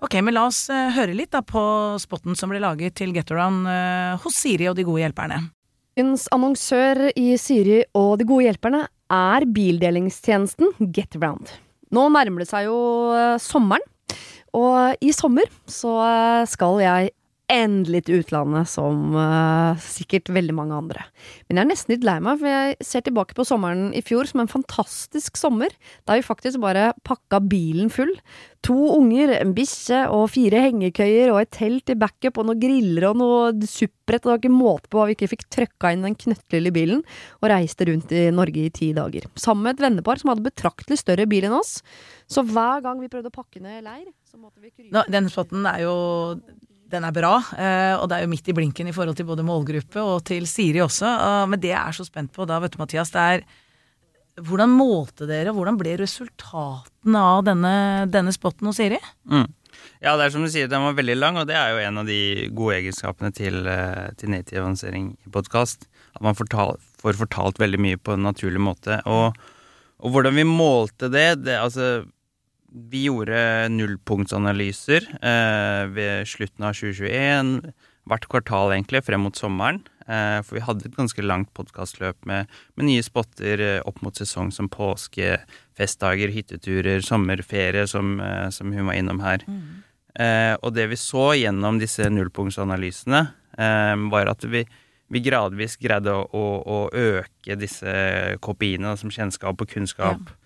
Ok, 0.00 0.16
men 0.24 0.34
La 0.34 0.48
oss 0.48 0.64
uh, 0.72 0.90
høre 0.96 1.14
litt 1.14 1.30
da 1.34 1.44
på 1.46 1.62
spotten 2.02 2.34
som 2.38 2.50
ble 2.50 2.62
laget 2.62 2.96
til 2.98 3.14
Get 3.14 3.30
Around 3.30 3.68
uh, 3.70 4.18
hos 4.24 4.42
Siri 4.42 4.66
og 4.70 4.78
De 4.78 4.86
gode 4.88 5.04
hjelperne. 5.04 5.44
Ukens 6.00 6.30
annonsør 6.32 7.10
i 7.12 7.34
Siri 7.36 7.82
og 7.92 8.14
De 8.16 8.24
gode 8.24 8.46
hjelperne 8.46 8.86
er 9.12 9.44
bildelingstjenesten 9.52 10.70
GetRound. 10.96 11.50
Nå 11.92 12.06
nærmer 12.14 12.40
det 12.40 12.46
seg 12.48 12.70
jo 12.70 12.78
sommeren, 13.36 13.84
og 14.56 14.96
i 15.04 15.12
sommer 15.12 15.50
så 15.68 15.92
eh, 16.00 16.46
skal 16.48 16.80
jeg 16.80 17.10
endelig 17.50 18.04
til 18.06 18.20
utlandet, 18.22 18.68
som 18.70 19.14
uh, 19.16 19.78
sikkert 19.82 20.30
veldig 20.32 20.54
mange 20.56 20.76
andre. 20.76 21.04
Men 21.48 21.58
jeg 21.58 21.64
er 21.64 21.70
nesten 21.70 21.94
litt 21.94 22.06
lei 22.06 22.16
meg, 22.22 22.38
for 22.40 22.50
jeg 22.50 22.76
ser 22.86 23.04
tilbake 23.06 23.36
på 23.36 23.46
sommeren 23.48 23.90
i 23.96 24.02
fjor 24.06 24.28
som 24.30 24.42
en 24.42 24.50
fantastisk 24.50 25.40
sommer, 25.40 25.74
da 26.08 26.18
vi 26.18 26.24
faktisk 26.26 26.62
bare 26.62 26.92
pakka 27.06 27.42
bilen 27.50 27.90
full. 27.92 28.12
To 28.68 28.76
unger, 28.92 29.32
en 29.38 29.54
bikkje 29.56 30.02
og 30.12 30.28
fire 30.34 30.62
hengekøyer 30.66 31.32
og 31.32 31.40
et 31.40 31.52
telt 31.56 31.90
i 31.90 31.98
backup 31.98 32.38
og 32.38 32.50
noen 32.50 32.60
griller 32.60 33.08
og 33.10 33.20
noe 33.20 33.52
supprett, 33.64 34.22
og 34.22 34.28
det 34.28 34.34
var 34.34 34.42
ikke 34.42 34.54
måte 34.54 34.92
på 34.92 35.00
hva 35.00 35.08
vi 35.08 35.16
ikke 35.16 35.30
fikk 35.32 35.46
trøkka 35.56 35.94
inn 35.94 36.06
den 36.06 36.18
knøttlille 36.20 36.72
bilen, 36.76 37.04
og 37.40 37.50
reiste 37.50 37.88
rundt 37.88 38.14
i 38.14 38.28
Norge 38.34 38.66
i 38.68 38.72
ti 38.74 38.92
dager. 38.96 39.26
Sammen 39.40 39.66
med 39.66 39.78
et 39.78 39.86
vennepar 39.88 40.20
som 40.20 40.32
hadde 40.32 40.46
betraktelig 40.46 41.00
større 41.02 41.26
bil 41.30 41.48
enn 41.48 41.56
oss. 41.56 41.78
Så 42.30 42.44
hver 42.46 42.84
gang 42.84 43.00
vi 43.02 43.10
prøvde 43.10 43.32
å 43.32 43.34
pakke 43.34 43.62
ned 43.64 43.82
leir, 43.86 44.10
så 44.28 44.38
måtte 44.38 44.60
vi 44.62 44.70
krype 44.70 44.92
Nå, 44.94 45.06
Den 45.10 45.26
spotten 45.32 45.64
er 45.66 45.82
jo 45.88 45.94
den 46.90 47.06
er 47.06 47.14
bra, 47.14 47.36
eh, 47.54 47.94
og 47.96 48.08
det 48.10 48.18
er 48.18 48.26
jo 48.26 48.30
midt 48.32 48.50
i 48.50 48.54
blinken 48.56 48.90
i 48.90 48.94
forhold 48.94 49.18
til 49.18 49.28
både 49.28 49.46
målgruppe 49.46 50.02
og 50.02 50.24
til 50.28 50.46
Siri 50.50 50.82
også. 50.84 51.10
Men 51.50 51.62
det 51.62 51.72
jeg 51.72 51.80
er 51.80 51.96
så 51.96 52.06
spent 52.06 52.32
på 52.34 52.46
da, 52.48 52.58
vet 52.62 52.74
du 52.74 52.80
Mathias, 52.82 53.12
det 53.14 53.26
er 53.34 53.44
hvordan 54.40 54.72
målte 54.72 55.26
dere, 55.28 55.52
og 55.52 55.58
hvordan 55.58 55.78
ble 55.80 55.96
resultatene 56.00 57.24
av 57.34 57.42
denne, 57.48 57.72
denne 58.12 58.32
spotten 58.34 58.70
hos 58.70 58.78
Siri? 58.80 59.00
Mm. 59.28 59.48
Ja, 60.00 60.14
det 60.16 60.26
er 60.26 60.34
som 60.34 60.44
du 60.44 60.50
sier, 60.52 60.68
den 60.70 60.84
var 60.84 60.96
veldig 60.96 61.16
lang, 61.18 61.38
og 61.40 61.48
det 61.48 61.56
er 61.56 61.74
jo 61.74 61.82
en 61.84 62.00
av 62.02 62.08
de 62.08 62.20
gode 62.56 62.78
egenskapene 62.78 63.32
til, 63.36 63.60
eh, 63.68 64.10
til 64.20 64.32
native 64.32 64.62
avansering 64.62 65.10
i 65.26 65.32
podkast. 65.32 65.86
At 66.16 66.22
man 66.24 66.38
fortal, 66.38 66.78
får 67.00 67.18
fortalt 67.20 67.60
veldig 67.60 67.80
mye 67.80 68.00
på 68.00 68.16
en 68.16 68.24
naturlig 68.26 68.62
måte. 68.64 69.00
Og, 69.08 69.36
og 70.00 70.14
hvordan 70.14 70.36
vi 70.36 70.46
målte 70.48 71.10
det, 71.12 71.44
det 71.44 71.58
altså 71.60 72.06
vi 72.70 73.04
gjorde 73.08 73.68
nullpunktsanalyser 73.74 75.06
eh, 75.20 75.84
ved 75.90 76.28
slutten 76.28 76.66
av 76.66 76.76
2021, 76.78 77.72
hvert 78.10 78.26
kvartal 78.30 78.74
egentlig, 78.74 79.02
frem 79.06 79.24
mot 79.26 79.38
sommeren. 79.38 79.82
Eh, 80.06 80.38
for 80.46 80.58
vi 80.58 80.64
hadde 80.64 80.86
et 80.88 80.96
ganske 80.98 81.24
langt 81.24 81.50
podkastløp 81.56 82.18
med, 82.28 82.50
med, 82.74 82.86
nye 82.88 83.04
spotter 83.06 83.62
eh, 83.64 83.78
opp 83.86 84.00
mot 84.04 84.16
sesong 84.16 84.52
som 84.54 84.70
påske, 84.70 85.38
festdager, 85.78 86.32
hytteturer, 86.34 87.02
sommerferie, 87.06 87.86
som, 87.90 88.18
eh, 88.22 88.48
som 88.54 88.72
hun 88.74 88.90
var 88.90 88.98
innom 88.98 89.22
her. 89.24 89.44
Mm. 89.46 89.62
Eh, 90.20 90.54
og 90.58 90.74
det 90.74 90.88
vi 90.90 90.98
så 90.98 91.30
gjennom 91.38 91.78
disse 91.82 92.06
nullpunktsanalysene, 92.10 93.24
eh, 93.58 93.94
var 94.14 94.30
at 94.30 94.46
vi, 94.46 94.64
vi 95.10 95.22
gradvis 95.26 95.78
greide 95.82 96.14
å, 96.14 96.26
å, 96.26 96.46
å, 96.62 96.82
øke 96.90 97.58
disse 97.58 97.94
kopiene 98.42 98.94
som 98.98 99.10
kjennskap 99.14 99.58
og 99.58 99.74
kunnskap. 99.74 100.22
Ja 100.22 100.39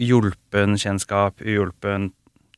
hjulpen 0.00 0.78
kjennskap, 0.80 1.42
uhjulpen, 1.44 2.10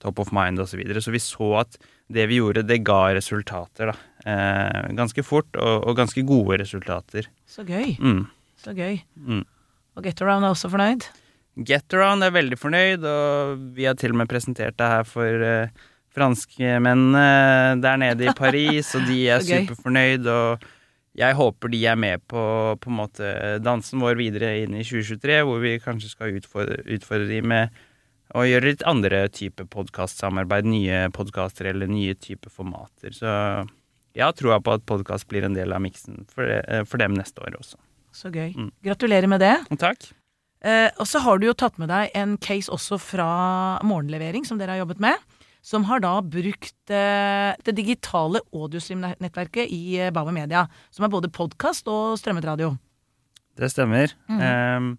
top 0.02 0.20
of 0.22 0.32
mind 0.34 0.60
osv. 0.60 0.74
Så, 0.74 0.80
videre. 0.80 1.02
så 1.02 1.14
vi 1.14 1.22
så 1.22 1.52
at 1.62 1.78
det 2.12 2.28
vi 2.30 2.38
gjorde, 2.38 2.62
det 2.66 2.84
ga 2.86 3.08
resultater, 3.16 3.90
da. 3.90 3.96
Eh, 4.26 4.94
ganske 4.94 5.22
fort, 5.26 5.48
og, 5.58 5.86
og, 5.86 5.96
ganske 5.98 6.22
gode 6.26 6.60
resultater. 6.62 7.28
Så 7.46 7.66
gøy. 7.66 7.96
Mm. 7.98 8.24
Så 8.62 8.74
gøy. 8.76 9.00
Mm. 9.16 9.44
Og 9.96 10.06
Getaround 10.06 10.46
er 10.46 10.54
også 10.54 10.70
fornøyd? 10.70 11.08
Getaround 11.66 12.24
er 12.24 12.34
veldig 12.34 12.58
fornøyd, 12.60 13.04
og 13.08 13.60
vi 13.76 13.86
har 13.88 13.98
til 13.98 14.14
og 14.14 14.20
med 14.20 14.30
presentert 14.30 14.76
det 14.78 14.90
her 14.92 15.06
for 15.08 15.46
eh, 15.50 15.84
franskmennene 16.16 17.80
der 17.82 18.00
nede 18.00 18.28
i 18.28 18.34
Paris, 18.44 18.94
og 18.94 19.06
de 19.08 19.22
er 19.32 19.44
superfornøyd. 19.44 20.26
og 20.30 20.66
jeg 21.16 21.36
håper 21.38 21.72
de 21.72 21.80
er 21.88 21.96
med 21.98 22.24
på, 22.28 22.40
på 22.80 22.90
en 22.92 22.98
måte 22.98 23.32
dansen 23.64 24.02
vår 24.04 24.18
videre 24.20 24.52
inn 24.62 24.76
i 24.76 24.84
2023, 24.84 25.38
hvor 25.48 25.62
vi 25.62 25.76
kanskje 25.82 26.12
skal 26.12 26.36
utfordre, 26.36 26.82
utfordre 26.96 27.28
de 27.30 27.40
med 27.40 27.78
å 28.36 28.42
gjøre 28.44 28.72
litt 28.72 28.84
andre 28.88 29.22
typer 29.32 29.68
podkastsamarbeid, 29.70 30.68
nye 30.68 31.06
podkaster 31.14 31.70
eller 31.70 31.88
nye 31.88 32.16
typer 32.18 32.52
formater. 32.52 33.14
Så 33.16 33.30
jeg 34.16 34.24
har 34.24 34.36
troa 34.36 34.60
på 34.60 34.76
at 34.76 34.84
podkast 34.88 35.28
blir 35.30 35.46
en 35.46 35.56
del 35.56 35.72
av 35.72 35.82
miksen 35.84 36.26
for, 36.32 36.50
for, 36.88 37.00
dem 37.00 37.16
neste 37.16 37.44
år 37.46 37.56
også. 37.60 37.80
Så 38.16 38.32
gøy. 38.32 38.52
Mm. 38.56 38.70
Gratulerer 38.84 39.30
med 39.30 39.44
det. 39.44 39.54
Takk. 39.80 40.10
Eh, 40.66 40.88
og 40.96 41.08
så 41.08 41.20
har 41.22 41.38
du 41.38 41.48
jo 41.48 41.56
tatt 41.56 41.76
med 41.80 41.92
deg 41.92 42.12
en 42.16 42.36
case 42.42 42.72
også 42.72 42.98
fra 43.00 43.30
morgenlevering, 43.86 44.44
som 44.48 44.60
dere 44.60 44.74
har 44.74 44.84
jobbet 44.84 45.00
med 45.04 45.35
som 45.66 45.86
har 45.88 46.02
da 46.04 46.14
brukt 46.22 46.94
eh, 46.94 47.52
det 47.66 47.74
digitale 47.74 48.42
audiostream-nettverket 48.54 49.72
i 49.74 49.98
eh, 49.98 50.12
Bauer 50.14 50.34
Media, 50.34 50.66
som 50.94 51.06
er 51.06 51.12
både 51.12 51.32
podkast 51.34 51.88
og 51.90 52.14
strømmet 52.20 52.46
radio. 52.46 52.76
Det 53.58 53.72
stemmer. 53.72 54.12
Mm. 54.30 54.42
Um, 54.42 54.92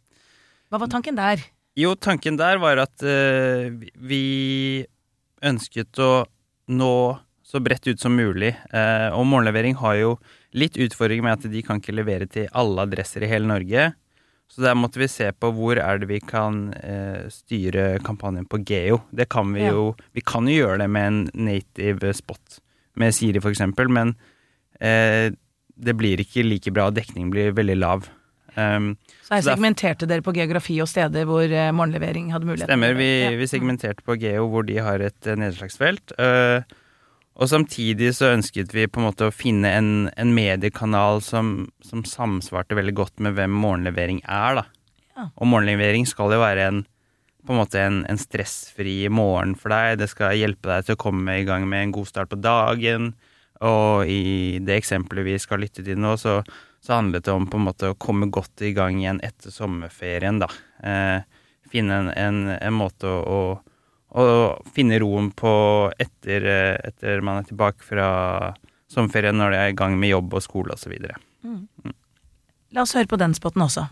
Hva 0.67 0.81
var 0.81 0.91
tanken 0.91 1.15
der? 1.19 1.45
Jo, 1.77 1.93
tanken 1.95 2.39
der 2.39 2.59
var 2.59 2.81
at 2.81 3.05
uh, 3.05 3.69
vi 4.09 4.83
ønsket 5.45 6.01
å 6.01 6.25
nå 6.73 6.95
så 7.47 7.61
bredt 7.63 7.87
ut 7.87 8.01
som 8.01 8.17
mulig. 8.17 8.51
Uh, 8.73 9.13
og 9.15 9.27
morgenlevering 9.29 9.77
har 9.79 9.99
jo 10.01 10.15
litt 10.57 10.75
utfordringer 10.81 11.23
med 11.29 11.37
at 11.37 11.53
de 11.53 11.61
kan 11.63 11.79
ikke 11.79 11.95
levere 11.95 12.27
til 12.27 12.49
alle 12.51 12.83
adresser 12.89 13.23
i 13.23 13.29
hele 13.31 13.47
Norge. 13.47 13.91
Så 14.47 14.63
der 14.63 14.77
måtte 14.79 15.01
vi 15.01 15.09
se 15.11 15.27
på 15.35 15.51
hvor 15.53 15.79
er 15.81 15.99
det 16.01 16.07
vi 16.09 16.21
kan 16.23 16.69
eh, 16.79 17.27
styre 17.33 17.99
kampanjen 18.05 18.47
på 18.49 18.61
geo. 18.65 19.01
Det 19.11 19.27
kan 19.29 19.51
vi 19.53 19.65
ja. 19.65 19.73
jo 19.75 19.91
Vi 20.15 20.23
kan 20.25 20.47
jo 20.47 20.55
gjøre 20.61 20.79
det 20.83 20.87
med 20.93 21.07
en 21.11 21.19
native 21.49 22.13
spot 22.15 22.61
med 22.97 23.13
Siri, 23.13 23.37
eksempel, 23.37 23.91
men 23.93 24.15
eh, 24.81 25.29
det 25.77 25.93
blir 25.97 26.21
ikke 26.23 26.45
like 26.47 26.73
bra, 26.73 26.89
dekningen 26.89 27.29
blir 27.33 27.53
veldig 27.57 27.75
lav. 27.77 28.07
Um, 28.57 28.95
så 29.21 29.35
her 29.35 29.43
segmenterte 29.45 30.07
dere 30.09 30.23
på 30.25 30.33
geografi 30.33 30.79
og 30.81 30.89
steder 30.89 31.27
hvor 31.29 31.45
eh, 31.45 31.69
morgenlevering 31.75 32.31
hadde 32.33 32.47
mulighet? 32.49 32.65
Stemmer, 32.65 32.95
vi, 32.97 33.09
ja. 33.21 33.35
vi 33.37 33.45
segmenterte 33.49 34.01
på 34.01 34.15
geo 34.17 34.47
hvor 34.49 34.65
de 34.65 34.79
har 34.81 35.03
et 35.05 35.29
eh, 35.29 35.37
nedslagsfelt. 35.37 36.15
Uh, 36.17 36.65
og 37.37 37.49
samtidig 37.51 38.11
så 38.17 38.31
ønsket 38.33 38.73
vi 38.73 38.87
på 38.89 39.01
en 39.01 39.07
måte 39.11 39.27
å 39.29 39.35
finne 39.35 39.69
en, 39.77 39.89
en 40.17 40.33
mediekanal 40.33 41.21
som, 41.21 41.69
som, 41.85 42.01
samsvarte 42.07 42.77
veldig 42.77 42.95
godt 42.97 43.21
med 43.21 43.37
hvem 43.37 43.53
morgenlevering 43.53 44.23
er, 44.25 44.61
da. 44.61 44.65
Ja. 45.17 45.27
Og 45.37 45.49
morgenlevering 45.51 46.07
skal 46.09 46.33
jo 46.33 46.41
være 46.41 46.69
en 46.71 46.85
på 47.47 47.53
en 47.55 47.61
måte 47.61 47.79
en, 47.79 48.01
en, 48.11 48.19
stressfri 48.19 49.05
morgen 49.13 49.53
for 49.55 49.71
deg. 49.71 50.01
Det 50.01 50.09
skal 50.11 50.35
hjelpe 50.35 50.67
deg 50.67 50.83
til 50.83 50.97
å 50.97 50.99
komme 50.99 51.37
i 51.39 51.45
gang 51.47 51.63
med 51.69 51.85
en 51.85 51.93
god 51.95 52.09
start 52.09 52.33
på 52.33 52.39
dagen. 52.43 53.13
Og 53.63 54.09
i 54.11 54.59
det 54.59 54.81
eksempelet 54.81 55.25
vi 55.29 55.37
skal 55.39 55.63
lytte 55.63 55.85
til 55.85 56.01
nå, 56.01 56.17
så, 56.19 56.41
så 56.83 56.97
handlet 56.97 57.23
det 57.23 57.31
om 57.33 57.47
på 57.47 57.61
en 57.61 57.67
måte 57.69 57.93
å 57.93 57.97
komme 57.97 58.27
godt 58.33 58.65
i 58.67 58.73
gang 58.75 58.99
igjen 58.99 59.23
etter 59.23 59.53
sommerferien, 59.53 60.41
da. 60.43 60.51
Eh, 60.83 61.23
finne 61.71 62.01
en, 62.01 62.11
en, 62.11 62.43
en 62.57 62.75
måte 62.75 63.07
å, 63.07 63.23
å 63.23 63.39
og 64.17 64.71
finne 64.73 64.97
roen 65.01 65.29
på 65.37 65.51
etter, 66.01 66.47
etter 66.89 67.21
man 67.25 67.41
er 67.41 67.47
tilbake 67.49 67.85
fra, 67.85 68.07
sommerferien, 68.91 69.37
når 69.37 69.53
de 69.53 69.61
er 69.61 69.73
i 69.73 69.77
gang 69.77 69.97
med 69.99 70.13
jobb 70.13 70.37
og 70.39 70.43
skole 70.45 70.75
osv. 70.75 70.95
La 72.73 72.83
oss 72.83 72.95
høre 72.97 73.09
på 73.09 73.19
den 73.19 73.35
spotten 73.37 73.65
også. 73.65 73.87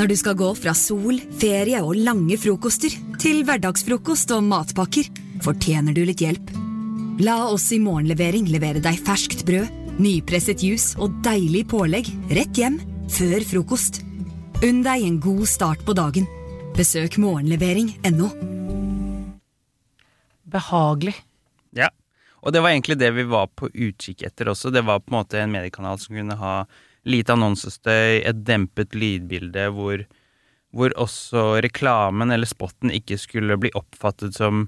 Når 0.00 0.08
du 0.08 0.16
skal 0.16 0.36
gå 0.38 0.48
fra 0.56 0.72
sol, 0.76 1.18
ferie 1.40 1.80
og 1.84 1.98
lange 1.98 2.38
frokoster 2.40 2.94
til 3.20 3.42
hverdagsfrokost 3.44 4.32
og 4.36 4.46
matpakker, 4.46 5.10
fortjener 5.44 5.96
du 5.96 6.04
litt 6.08 6.22
hjelp. 6.24 6.52
La 7.20 7.36
oss 7.50 7.66
i 7.74 7.80
Morgenlevering 7.82 8.48
levere 8.48 8.80
deg 8.80 9.00
ferskt 9.04 9.44
brød, 9.48 9.68
nypresset 10.00 10.62
juice 10.64 10.96
og 10.96 11.18
deilig 11.26 11.66
pålegg 11.68 12.08
rett 12.32 12.56
hjem 12.56 12.78
før 13.12 13.44
frokost. 13.44 14.00
Unn 14.64 14.80
deg 14.86 15.04
en 15.04 15.20
god 15.20 15.44
start 15.50 15.84
på 15.84 15.96
dagen. 15.96 16.28
Besøk 16.76 17.16
morgenlevering.no. 17.20 18.28
Behagelig. 20.50 21.14
Ja. 21.76 21.88
Og 22.40 22.54
det 22.54 22.62
var 22.62 22.72
egentlig 22.72 22.96
det 23.00 23.10
vi 23.16 23.24
var 23.28 23.50
på 23.52 23.68
utkikk 23.68 24.22
etter 24.28 24.50
også. 24.52 24.72
Det 24.72 24.84
var 24.86 25.02
på 25.02 25.12
en 25.12 25.18
måte 25.18 25.40
en 25.40 25.52
mediekanal 25.52 25.98
som 26.00 26.16
kunne 26.16 26.36
ha 26.40 26.54
lite 27.08 27.34
annonsestøy, 27.34 28.20
et 28.22 28.44
dempet 28.46 28.94
lydbilde 28.94 29.66
hvor, 29.76 30.04
hvor 30.74 30.94
også 31.00 31.60
reklamen 31.64 32.32
eller 32.32 32.48
spotten 32.48 32.92
ikke 32.94 33.18
skulle 33.20 33.58
bli 33.60 33.72
oppfattet 33.78 34.38
som, 34.38 34.66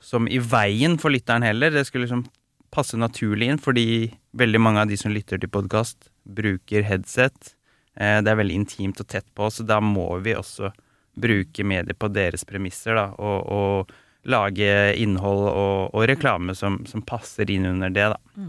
som 0.00 0.28
i 0.28 0.40
veien 0.42 0.98
for 1.00 1.14
lytteren 1.14 1.46
heller. 1.46 1.72
Det 1.72 1.86
skulle 1.88 2.08
liksom 2.08 2.26
passe 2.74 2.98
naturlig 3.00 3.52
inn, 3.52 3.62
fordi 3.62 4.10
veldig 4.36 4.60
mange 4.60 4.82
av 4.82 4.90
de 4.90 4.98
som 5.00 5.14
lytter 5.14 5.40
til 5.40 5.52
podkast, 5.52 6.10
bruker 6.28 6.84
headset. 6.84 7.54
Eh, 7.96 8.20
det 8.22 8.32
er 8.32 8.40
veldig 8.42 8.60
intimt 8.60 9.00
og 9.00 9.08
tett 9.08 9.26
på, 9.34 9.48
så 9.50 9.64
da 9.66 9.80
må 9.80 10.10
vi 10.24 10.36
også 10.36 10.72
bruke 11.20 11.64
medier 11.66 11.96
på 11.98 12.10
deres 12.12 12.44
premisser, 12.48 12.96
da, 12.98 13.10
og, 13.18 13.50
og 13.52 14.28
lage 14.28 14.70
innhold 15.00 15.44
og, 15.48 15.94
og 15.94 16.08
reklame 16.10 16.54
som, 16.58 16.82
som, 16.88 17.04
passer 17.06 17.50
inn 17.50 17.68
under 17.70 17.92
det, 17.92 18.08
da. 18.14 18.48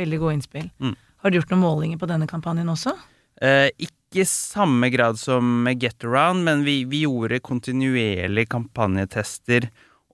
Veldig 0.00 0.20
gode 0.22 0.36
innspill. 0.38 0.68
Mm. 0.78 0.94
Har 1.20 1.30
du 1.30 1.40
gjort 1.40 1.52
noen 1.52 1.64
målinger 1.64 2.00
på 2.00 2.08
denne 2.08 2.28
kampanjen 2.30 2.70
også? 2.72 2.94
Eh, 3.40 3.68
ikke 3.80 4.24
samme 4.28 4.90
grad 4.92 5.18
som 5.20 5.64
med 5.64 5.80
Get 5.82 6.04
Around, 6.04 6.44
men 6.46 6.64
vi, 6.66 6.82
vi 6.88 7.04
gjorde 7.06 7.42
kontinuerlig 7.44 8.46
kampanjetester 8.52 9.68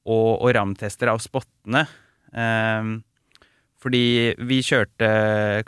og, 0.07 0.40
og 0.40 0.49
RAM-tester 0.57 1.11
av 1.12 1.23
spottene. 1.23 1.85
Eh, 2.33 2.97
fordi 3.83 4.35
vi 4.49 4.62
kjørte 4.66 5.09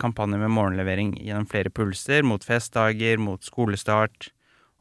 kampanje 0.00 0.40
med 0.40 0.50
morgenlevering 0.50 1.12
gjennom 1.20 1.46
flere 1.50 1.70
pulser, 1.70 2.25
mot 2.26 2.42
festdager, 2.42 3.20
mot 3.22 3.44
skolestart, 3.44 4.32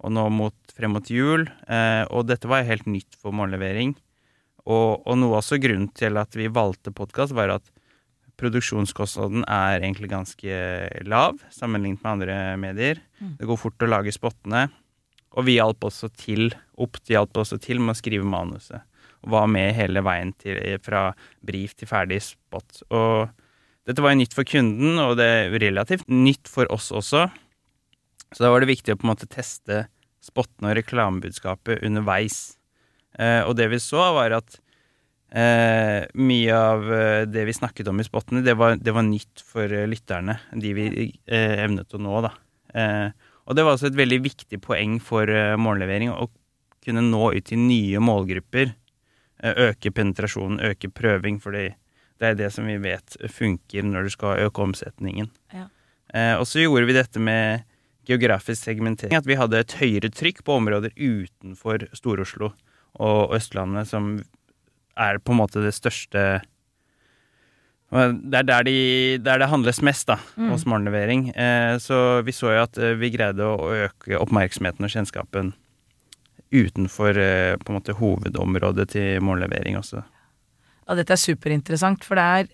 og 0.04 0.14
nå 0.14 0.28
mot, 0.34 0.58
frem 0.78 0.94
mot 0.94 1.10
jul. 1.10 1.48
Eh, 1.68 2.04
og 2.14 2.28
dette 2.30 2.50
var 2.50 2.68
helt 2.68 2.88
nytt 2.90 3.18
for 3.18 3.36
morgenlevering. 3.36 3.96
Og, 4.68 5.04
og 5.08 5.18
noe 5.18 5.40
også 5.40 5.60
grunnen 5.64 5.90
til 5.96 6.20
at 6.20 6.36
vi 6.38 6.50
valgte 6.52 6.94
podkast, 6.96 7.36
var 7.38 7.56
at 7.56 7.72
produksjonskostnaden 8.38 9.48
er 9.50 9.80
egentlig 9.80 10.12
ganske 10.12 10.58
lav 11.10 11.40
sammenlignet 11.54 12.04
med 12.04 12.12
andre 12.12 12.36
medier. 12.62 13.02
Det 13.40 13.48
går 13.50 13.58
fort 13.58 13.82
å 13.82 13.90
lage 13.90 14.14
spottene. 14.14 14.68
Og 15.38 15.48
vi 15.48 15.58
hjalp 15.58 15.88
også 15.90 16.10
til, 16.18 16.52
Opt 16.78 17.10
hjalp 17.10 17.38
også 17.42 17.58
til 17.62 17.82
med 17.82 17.96
å 17.96 17.98
skrive 17.98 18.28
manuset. 18.28 18.84
Og 19.26 19.32
var 19.34 19.48
med 19.50 19.74
hele 19.74 20.04
veien 20.06 20.30
til, 20.38 20.60
fra 20.86 21.10
brief 21.42 21.74
til 21.78 21.90
ferdig 21.90 22.20
spot. 22.22 22.84
Og 22.94 23.32
dette 23.90 24.04
var 24.04 24.14
jo 24.14 24.20
nytt 24.22 24.36
for 24.38 24.46
kunden, 24.46 25.00
og 25.02 25.16
det 25.18 25.26
er 25.26 25.58
relativt 25.64 26.06
nytt 26.12 26.52
for 26.52 26.70
oss 26.74 26.92
også. 26.94 27.26
Så 28.36 28.44
da 28.44 28.52
var 28.52 28.64
det 28.64 28.72
viktig 28.72 28.94
å 28.94 29.00
på 29.00 29.08
en 29.08 29.14
måte 29.14 29.30
teste 29.32 29.86
spottene 30.24 30.72
og 30.72 30.80
reklamebudskapet 30.80 31.84
underveis. 31.88 32.58
Eh, 33.18 33.42
og 33.48 33.56
det 33.58 33.70
vi 33.72 33.80
så, 33.82 34.02
var 34.16 34.36
at 34.36 34.58
eh, 35.32 36.04
mye 36.20 36.58
av 36.58 36.90
eh, 36.94 37.22
det 37.30 37.46
vi 37.48 37.56
snakket 37.56 37.90
om 37.92 38.02
i 38.02 38.08
spottene, 38.08 38.44
det 38.46 38.58
var, 38.60 38.76
det 38.82 38.94
var 38.96 39.08
nytt 39.08 39.44
for 39.48 39.72
eh, 39.72 39.88
lytterne. 39.90 40.38
De 40.54 40.74
vi 40.78 40.90
eh, 41.08 41.56
evnet 41.64 41.96
å 41.96 42.02
nå, 42.02 42.20
da. 42.28 42.34
Eh, 42.76 43.08
og 43.48 43.56
det 43.56 43.64
var 43.64 43.78
også 43.78 43.92
et 43.92 44.00
veldig 44.00 44.20
viktig 44.26 44.60
poeng 44.60 44.98
for 45.00 45.30
morgenlevering 45.56 46.12
å 46.12 46.28
kunne 46.84 47.06
nå 47.06 47.30
ut 47.32 47.46
til 47.48 47.62
nye 47.62 48.02
målgrupper. 48.04 48.74
øke 49.38 49.92
penetrasjonen, 49.92 50.60
øke 50.60 50.90
prøving, 50.90 51.40
for 51.40 51.56
det 51.56 51.78
er 52.20 52.36
det 52.36 52.50
som 52.52 52.68
vi 52.68 52.76
vet 52.76 53.16
funker 53.32 53.88
når 53.88 54.04
du 54.04 54.10
skal 54.10 54.42
øke 54.50 54.66
omsetningen. 54.66 55.30
Ja. 55.54 55.70
og 56.42 56.44
så 56.50 56.60
gjorde 56.60 56.90
vi 56.90 56.98
dette 56.98 57.24
med 57.24 57.64
geografisk 58.08 58.64
segmentering. 58.64 59.14
At 59.18 59.28
vi 59.28 59.38
hadde 59.40 59.60
et 59.60 59.78
høyere 59.80 60.10
trykk 60.14 60.44
på 60.48 60.58
områder 60.62 60.94
utenfor 60.96 61.88
Stor-Oslo 61.98 62.54
og 63.04 63.36
Østlandet, 63.38 63.90
som 63.92 64.16
er 64.98 65.20
på 65.22 65.36
en 65.36 65.42
måte 65.44 65.62
det 65.62 65.76
største 65.78 66.28
det 67.88 68.36
er 68.36 68.44
der, 68.44 68.66
de, 68.68 68.80
der 69.24 69.40
det 69.40 69.48
handles 69.48 69.80
mest, 69.82 70.10
da, 70.10 70.18
Mm. 70.36 70.50
hos 70.52 70.66
morgenlevering. 70.68 71.30
Eh, 71.30 71.78
så 71.80 72.22
vi 72.26 72.34
så 72.36 72.52
jo 72.52 72.64
at 72.66 72.78
eh, 72.78 72.98
vi 73.00 73.10
greide 73.14 73.40
å 73.40 73.70
øke 73.88 74.20
oppmerksomheten 74.20 74.84
og 74.84 74.92
kjennskapen 74.92 75.54
utenfor 76.52 77.16
eh, 77.18 77.56
på 77.56 77.72
en 77.72 77.78
måte 77.80 77.96
hovedområdet 77.96 78.90
til 78.90 79.22
morgenlevering 79.24 79.78
også. 79.80 80.04
Ja, 80.88 80.96
dette 80.96 81.16
er 81.16 81.22
superinteressant, 81.22 82.04
for 82.04 82.20
det 82.20 82.24
er 82.28 82.52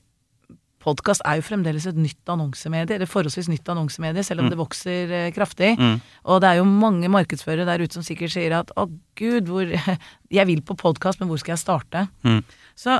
Podkast 0.84 1.24
er 1.24 1.38
jo 1.39 1.46
fremdeles 1.48 1.86
et 1.88 1.96
nytt 1.96 2.28
annonsemedie, 2.28 2.98
eller 2.98 3.08
forholdsvis 3.08 3.48
nytt 3.48 3.69
annonsemedie, 3.72 4.24
selv 4.28 4.43
om 4.43 4.50
Mm. 4.50 4.52
det 4.52 4.60
vokser 4.60 5.12
eh, 5.15 5.30
kraftig. 5.32 5.74
Mm. 5.80 6.02
Og 6.28 6.41
det 6.43 6.50
er 6.50 6.58
jo 6.60 6.65
mange 6.67 7.08
markedsførere 7.08 7.65
der 7.69 7.80
ute 7.86 7.93
som 7.96 8.04
sikkert 8.04 8.34
sier 8.36 8.52
at 8.60 8.72
å 8.76 8.89
gud, 9.15 9.48
hvor 9.48 9.63
Jeg 10.38 10.48
vil 10.50 10.62
på 10.62 10.76
podkast, 10.76 11.22
men 11.22 11.30
hvor 11.32 11.39
skal 11.39 11.54
jeg 11.56 11.63
starte? 11.63 12.08
Mm. 12.28 12.41
Så 12.76 13.00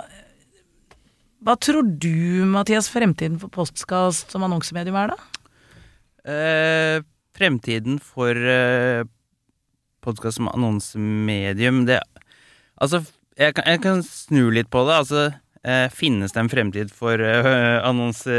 hva 1.44 1.58
tror 1.60 1.84
du, 2.00 2.46
Mathias, 2.48 2.88
fremtiden 2.88 3.36
for 3.42 3.52
podkast 3.52 4.32
som 4.32 4.46
annonsemedium 4.48 4.96
er, 4.96 5.12
da? 5.12 5.18
Eh, 6.24 7.02
fremtiden 7.36 7.98
for 8.00 8.32
eh, 8.32 9.04
podkast 10.04 10.40
som 10.40 10.48
annonsemedium, 10.54 11.84
det 11.90 12.00
Altså, 12.82 13.04
jeg 13.38 13.54
kan, 13.56 13.64
jeg 13.70 13.80
kan 13.84 14.00
snu 14.04 14.50
litt 14.52 14.68
på 14.74 14.82
det. 14.88 14.96
Altså, 15.04 15.20
eh, 15.64 15.90
finnes 15.94 16.34
det 16.34 16.42
en 16.44 16.52
fremtid 16.52 16.94
for 16.94 17.20
eh, 17.24 17.80
annonse, 17.90 18.38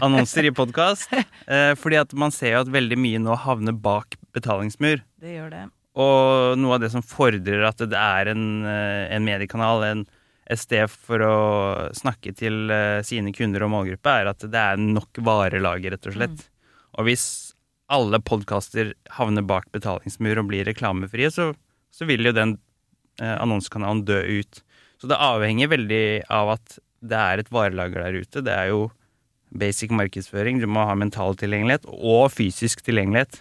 annonser 0.00 0.48
i 0.48 0.54
podkast? 0.54 1.14
Eh, 1.46 1.72
fordi 1.78 2.00
at 2.00 2.14
man 2.18 2.34
ser 2.34 2.56
jo 2.56 2.64
at 2.64 2.74
veldig 2.74 2.98
mye 3.00 3.22
nå 3.22 3.38
havner 3.44 3.76
bak 3.76 4.18
betalingsmur. 4.34 5.02
Det 5.20 5.38
gjør 5.38 5.50
det. 5.54 5.64
Og 5.94 6.58
noe 6.58 6.76
av 6.76 6.82
det 6.82 6.90
som 6.90 7.04
fordrer 7.06 7.62
at 7.68 7.82
det 7.86 7.98
er 7.98 8.32
en, 8.32 8.46
eh, 8.66 9.04
en 9.14 9.26
mediekanal, 9.26 9.84
en, 9.86 10.04
et 10.50 10.60
sted 10.60 10.90
for 10.90 11.22
å 11.22 11.36
snakke 11.94 12.34
til 12.36 12.72
eh, 12.74 13.00
sine 13.06 13.32
kunder 13.36 13.66
og 13.66 13.74
målgruppe, 13.76 14.18
er 14.22 14.32
at 14.32 14.42
det 14.42 14.64
er 14.74 14.80
nok 14.80 15.22
varelager, 15.24 15.94
rett 15.94 16.10
og 16.10 16.16
slett. 16.18 16.48
Og 16.98 17.08
hvis 17.08 17.26
alle 17.92 18.18
podkaster 18.24 18.94
havner 19.18 19.46
bak 19.46 19.68
betalingsmur 19.74 20.40
og 20.40 20.50
blir 20.50 20.66
reklamefrie, 20.66 21.30
så, 21.30 21.52
så 21.94 22.08
vil 22.08 22.26
jo 22.26 22.34
den 22.34 22.56
eh, 23.20 23.36
annonsekanalen 23.36 24.02
dø 24.08 24.18
ut. 24.40 24.63
Så 25.04 25.10
det 25.10 25.20
avhenger 25.20 25.68
veldig 25.68 26.04
av 26.32 26.54
at 26.54 26.78
det 27.04 27.16
er 27.20 27.40
et 27.42 27.50
varelager 27.52 28.00
der 28.00 28.14
ute. 28.24 28.40
Det 28.40 28.52
er 28.54 28.70
jo 28.70 28.86
basic 29.52 29.92
markedsføring. 29.92 30.62
Du 30.62 30.64
må 30.64 30.86
ha 30.88 30.94
mental 30.96 31.36
tilgjengelighet 31.36 31.84
og 31.92 32.32
fysisk 32.32 32.80
tilgjengelighet. 32.86 33.36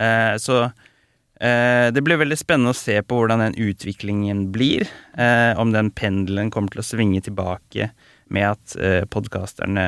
Eh, 0.00 0.38
så 0.40 0.62
eh, 0.64 1.92
det 1.92 2.00
blir 2.00 2.22
veldig 2.22 2.40
spennende 2.40 2.72
å 2.72 2.78
se 2.80 2.96
på 3.04 3.20
hvordan 3.20 3.44
den 3.44 3.58
utviklingen 3.66 4.46
blir. 4.56 4.88
Eh, 5.20 5.52
om 5.60 5.76
den 5.76 5.92
pendelen 5.92 6.48
kommer 6.48 6.72
til 6.72 6.80
å 6.80 6.88
svinge 6.88 7.20
tilbake 7.28 7.90
med 8.32 8.48
at 8.54 8.80
eh, 8.80 9.04
podkasterne 9.12 9.86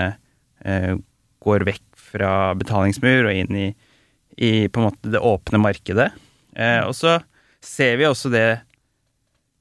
eh, 0.61 0.93
går 1.41 1.69
vekk 1.73 1.87
fra 2.13 2.53
betalingsmur 2.61 3.33
og 3.33 3.33
inn 3.47 3.63
i, 3.65 3.69
i 4.37 4.53
på 4.69 4.85
en 4.85 4.91
måte 4.91 5.17
det 5.17 5.25
åpne 5.25 5.65
markedet. 5.65 6.11
Eh, 6.53 6.83
og 6.85 6.93
så 7.01 7.17
ser 7.65 7.97
vi 7.97 8.13
også 8.13 8.29
det 8.37 8.49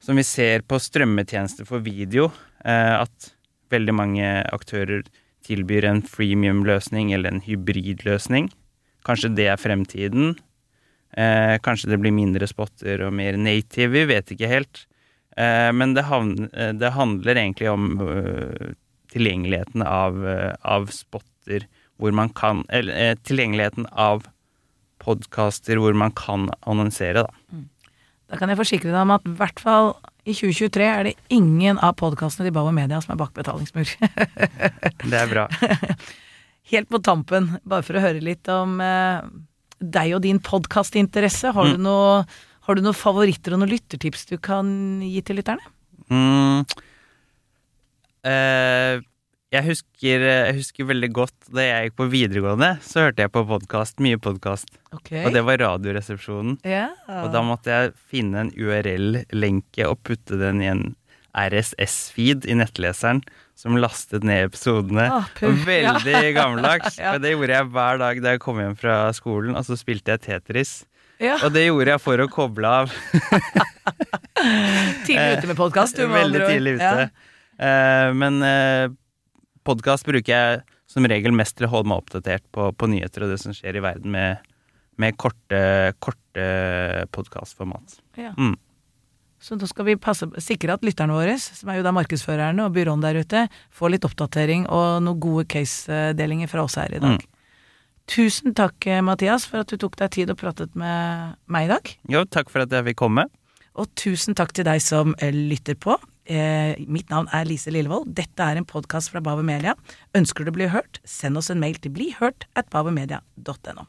som 0.08 0.16
vi 0.16 0.24
ser 0.24 0.64
på 0.64 0.80
strømmetjenester 0.80 1.68
for 1.68 1.84
video, 1.84 2.30
eh, 2.64 2.94
at 2.96 3.32
veldig 3.74 3.96
mange 3.96 4.28
aktører 4.56 5.02
tilbyr 5.44 5.84
en 5.90 6.00
freemium-løsning 6.00 7.12
eller 7.12 7.34
en 7.34 7.44
hybridløsning. 7.44 8.48
Kanskje 9.08 9.34
det 9.36 9.50
er 9.52 9.60
fremtiden. 9.60 10.38
Eh, 11.12 11.58
kanskje 11.60 11.92
det 11.92 12.00
blir 12.00 12.16
mindre 12.16 12.48
spotter 12.48 13.04
og 13.04 13.18
mer 13.20 13.36
native, 13.36 13.92
vi 13.98 14.06
vet 14.08 14.32
ikke 14.32 14.48
helt. 14.48 14.86
Eh, 15.36 15.74
men 15.76 15.92
det, 15.98 16.08
havn, 16.08 16.50
eh, 16.54 16.72
det, 16.72 16.96
handler 16.96 17.36
egentlig 17.36 17.70
om 17.70 18.00
øh, 18.00 18.74
tilgjengeligheten 19.12 19.84
av, 19.84 20.24
øh, 20.24 20.54
av 20.64 20.88
spotter 20.88 21.68
hvor 21.98 22.14
man 22.14 22.30
kan 22.30 22.64
Eller 22.70 22.94
eh, 22.96 23.16
tilgjengeligheten 23.28 23.88
av 23.92 24.24
podkaster 25.04 25.82
hvor 25.82 25.94
man 25.94 26.16
kan 26.16 26.48
annonsere, 26.64 27.28
da. 27.28 27.34
Da 28.28 28.40
kan 28.40 28.52
jeg 28.52 28.60
forsikre 28.60 28.92
deg 28.92 29.02
om 29.02 29.14
at 29.16 29.28
i 29.28 29.34
hvert 29.40 29.62
fall 29.64 29.94
i 30.28 30.34
2023 30.36 30.88
er 30.88 31.08
det 31.08 31.14
ingen 31.32 31.80
av 31.80 31.96
podkastene 32.00 32.50
til 32.50 32.56
Bauer 32.58 32.76
Media 32.76 33.00
som 33.04 33.14
er 33.16 33.22
bak 33.22 33.32
betalingsmur. 33.38 33.94
Det 35.12 35.20
er 35.22 35.32
bra. 35.32 35.46
Helt 36.72 36.90
på 36.92 37.00
tampen, 37.00 37.54
bare 37.64 37.86
for 37.88 37.96
å 37.96 38.04
høre 38.04 38.20
litt 38.20 38.50
om 38.52 38.82
eh, 38.84 39.24
deg 39.80 40.18
og 40.18 40.26
din 40.26 40.42
podkastinteresse. 40.44 41.54
Har, 41.56 41.72
du 41.72 41.88
har 42.68 42.76
du 42.76 42.84
noen 42.84 42.98
favoritter 42.98 43.56
og 43.56 43.62
noen 43.62 43.72
lyttertips 43.72 44.28
du 44.28 44.36
kan 44.44 44.68
gi 45.00 45.24
til 45.24 45.40
lytterne? 45.40 45.64
Mm. 46.12 46.68
Eh, 48.28 49.00
jeg, 49.54 49.64
husker, 49.64 50.24
jeg 50.28 50.56
husker 50.58 50.88
veldig 50.90 51.10
godt 51.16 51.50
da 51.56 51.64
jeg 51.64 51.88
gikk 51.88 51.98
på 52.02 52.08
videregående, 52.12 52.72
så 52.84 53.06
hørte 53.06 53.24
jeg 53.24 53.32
på 53.32 53.46
podkast, 53.48 54.02
mye 54.04 54.20
podkast. 54.20 54.74
Okay. 54.92 55.24
Og 55.24 55.32
det 55.36 55.44
var 55.48 55.62
Radioresepsjonen. 55.64 56.58
Yeah. 56.68 56.98
Og 57.24 57.32
da 57.32 57.44
måtte 57.48 57.72
jeg 57.72 57.94
finne 58.12 58.44
en 58.44 58.52
URL-lenke 58.52 59.88
og 59.88 60.02
putte 60.08 60.40
den 60.42 60.60
i 60.66 60.72
en 60.74 60.84
RSS-feed 61.38 62.48
i 62.50 62.58
nettleseren, 62.60 63.22
som 63.58 63.80
lastet 63.80 64.26
ned 64.28 64.50
episodene. 64.50 65.08
Ah, 65.14 65.32
veldig 65.40 66.04
Veldig 66.04 66.34
gammeldags. 66.42 67.00
Ja. 67.00 67.16
Og 67.16 67.24
det 67.24 67.34
gjorde 67.38 67.56
jeg 67.56 67.72
hver 67.78 68.04
dag 68.04 68.22
da 68.26 68.36
jeg 68.36 68.44
kom 68.44 68.62
hjem 68.62 68.78
fra 68.80 69.00
skolen, 69.16 69.56
og 69.56 69.64
så 69.70 69.80
spilte 69.80 70.18
jeg 70.18 70.26
Tetris. 70.28 70.82
Ja. 71.24 71.40
Og 71.40 71.56
det 71.56 71.70
gjorde 71.70 71.96
jeg 71.96 72.04
for 72.04 72.22
å 72.22 72.28
koble 72.30 72.76
av. 72.84 72.94
Tidlig 75.08 75.40
ute 75.40 75.50
med 75.50 75.58
podkast, 75.58 75.98
du. 75.98 76.06
Veldig 76.12 76.44
tidlig 76.46 76.78
ute. 76.78 77.08
Eh, 77.58 78.10
men 78.14 78.44
uh, 78.44 78.92
podkast 79.68 80.08
bruker 80.08 80.34
jeg 80.34 80.62
som 80.88 81.08
regel 81.08 81.36
mest 81.36 81.58
til 81.58 81.68
å 81.68 81.74
holde 81.76 81.92
meg 81.92 82.04
oppdatert 82.04 82.46
på, 82.56 82.70
på 82.72 82.90
nyheter 82.92 83.26
og 83.26 83.34
det 83.34 83.42
som 83.44 83.56
skjer 83.56 83.80
i 83.80 83.84
verden, 83.84 84.14
med, 84.14 84.48
med 85.02 85.18
korte, 85.20 85.60
korte 86.04 86.48
podkastformat. 87.16 88.00
Ja. 88.20 88.32
Mm. 88.40 88.56
Så 89.38 89.56
da 89.60 89.68
skal 89.70 89.86
vi 89.86 89.98
passe, 90.02 90.26
sikre 90.42 90.74
at 90.74 90.86
lytterne 90.86 91.14
våre, 91.14 91.36
som 91.38 91.70
er 91.70 91.80
jo 91.80 91.86
da 91.86 91.94
markedsførerne 91.94 92.66
og 92.66 92.74
byråen 92.74 93.04
der 93.04 93.20
ute, 93.22 93.44
får 93.70 93.94
litt 93.94 94.08
oppdatering 94.08 94.66
og 94.66 95.04
noen 95.06 95.22
gode 95.22 95.46
case-delinger 95.52 96.50
fra 96.50 96.64
oss 96.66 96.80
her 96.82 96.96
i 96.98 97.02
dag. 97.04 97.20
Mm. 97.20 97.34
Tusen 98.08 98.56
takk, 98.56 98.80
eh, 98.88 99.04
Mathias, 99.04 99.46
for 99.46 99.62
at 99.62 99.70
du 99.70 99.78
tok 99.78 99.98
deg 100.00 100.14
tid 100.16 100.32
og 100.32 100.40
pratet 100.40 100.74
med 100.80 101.36
meg 101.52 101.68
i 101.68 101.72
dag. 101.74 101.92
Jo, 102.10 102.24
takk 102.24 102.50
for 102.50 102.64
at 102.64 102.74
jeg 102.74 102.88
fikk 102.88 103.02
komme. 103.04 103.28
Og 103.78 103.92
tusen 104.00 104.34
takk 104.38 104.56
til 104.58 104.66
deg 104.66 104.82
som 104.82 105.14
eh, 105.20 105.36
lytter 105.36 105.78
på. 105.78 106.00
Eh, 106.28 106.76
mitt 106.92 107.10
navn 107.10 107.30
er 107.32 107.48
Lise 107.48 107.72
Lillevold. 107.72 108.12
Dette 108.18 108.44
er 108.44 108.60
en 108.60 108.68
podkast 108.68 109.14
fra 109.14 109.22
Bauer 109.24 109.46
Media. 109.48 109.78
Ønsker 110.18 110.44
du 110.44 110.52
å 110.52 110.58
bli 110.58 110.68
hørt, 110.72 111.00
send 111.08 111.40
oss 111.40 111.52
en 111.54 111.62
mail 111.64 111.80
til 111.80 111.94
blihørt 111.96 112.50
at 112.60 112.68
bauermedia.no. 112.74 113.88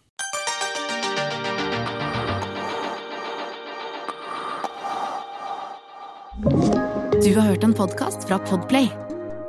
Du 7.19 7.35
har 7.35 7.49
hørt 7.51 7.65
en 7.67 7.75
podkast 7.75 8.29
fra 8.29 8.39
Podplay. 8.47 8.87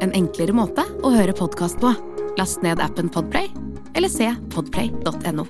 En 0.02 0.16
enklere 0.18 0.56
måte 0.56 0.88
å 1.06 1.14
høre 1.14 1.36
podkast 1.38 1.78
på. 1.84 1.94
Last 2.40 2.66
ned 2.66 2.82
appen 2.82 3.12
Podplay, 3.14 3.52
eller 3.94 4.10
se 4.10 4.34
podplay.no. 4.50 5.46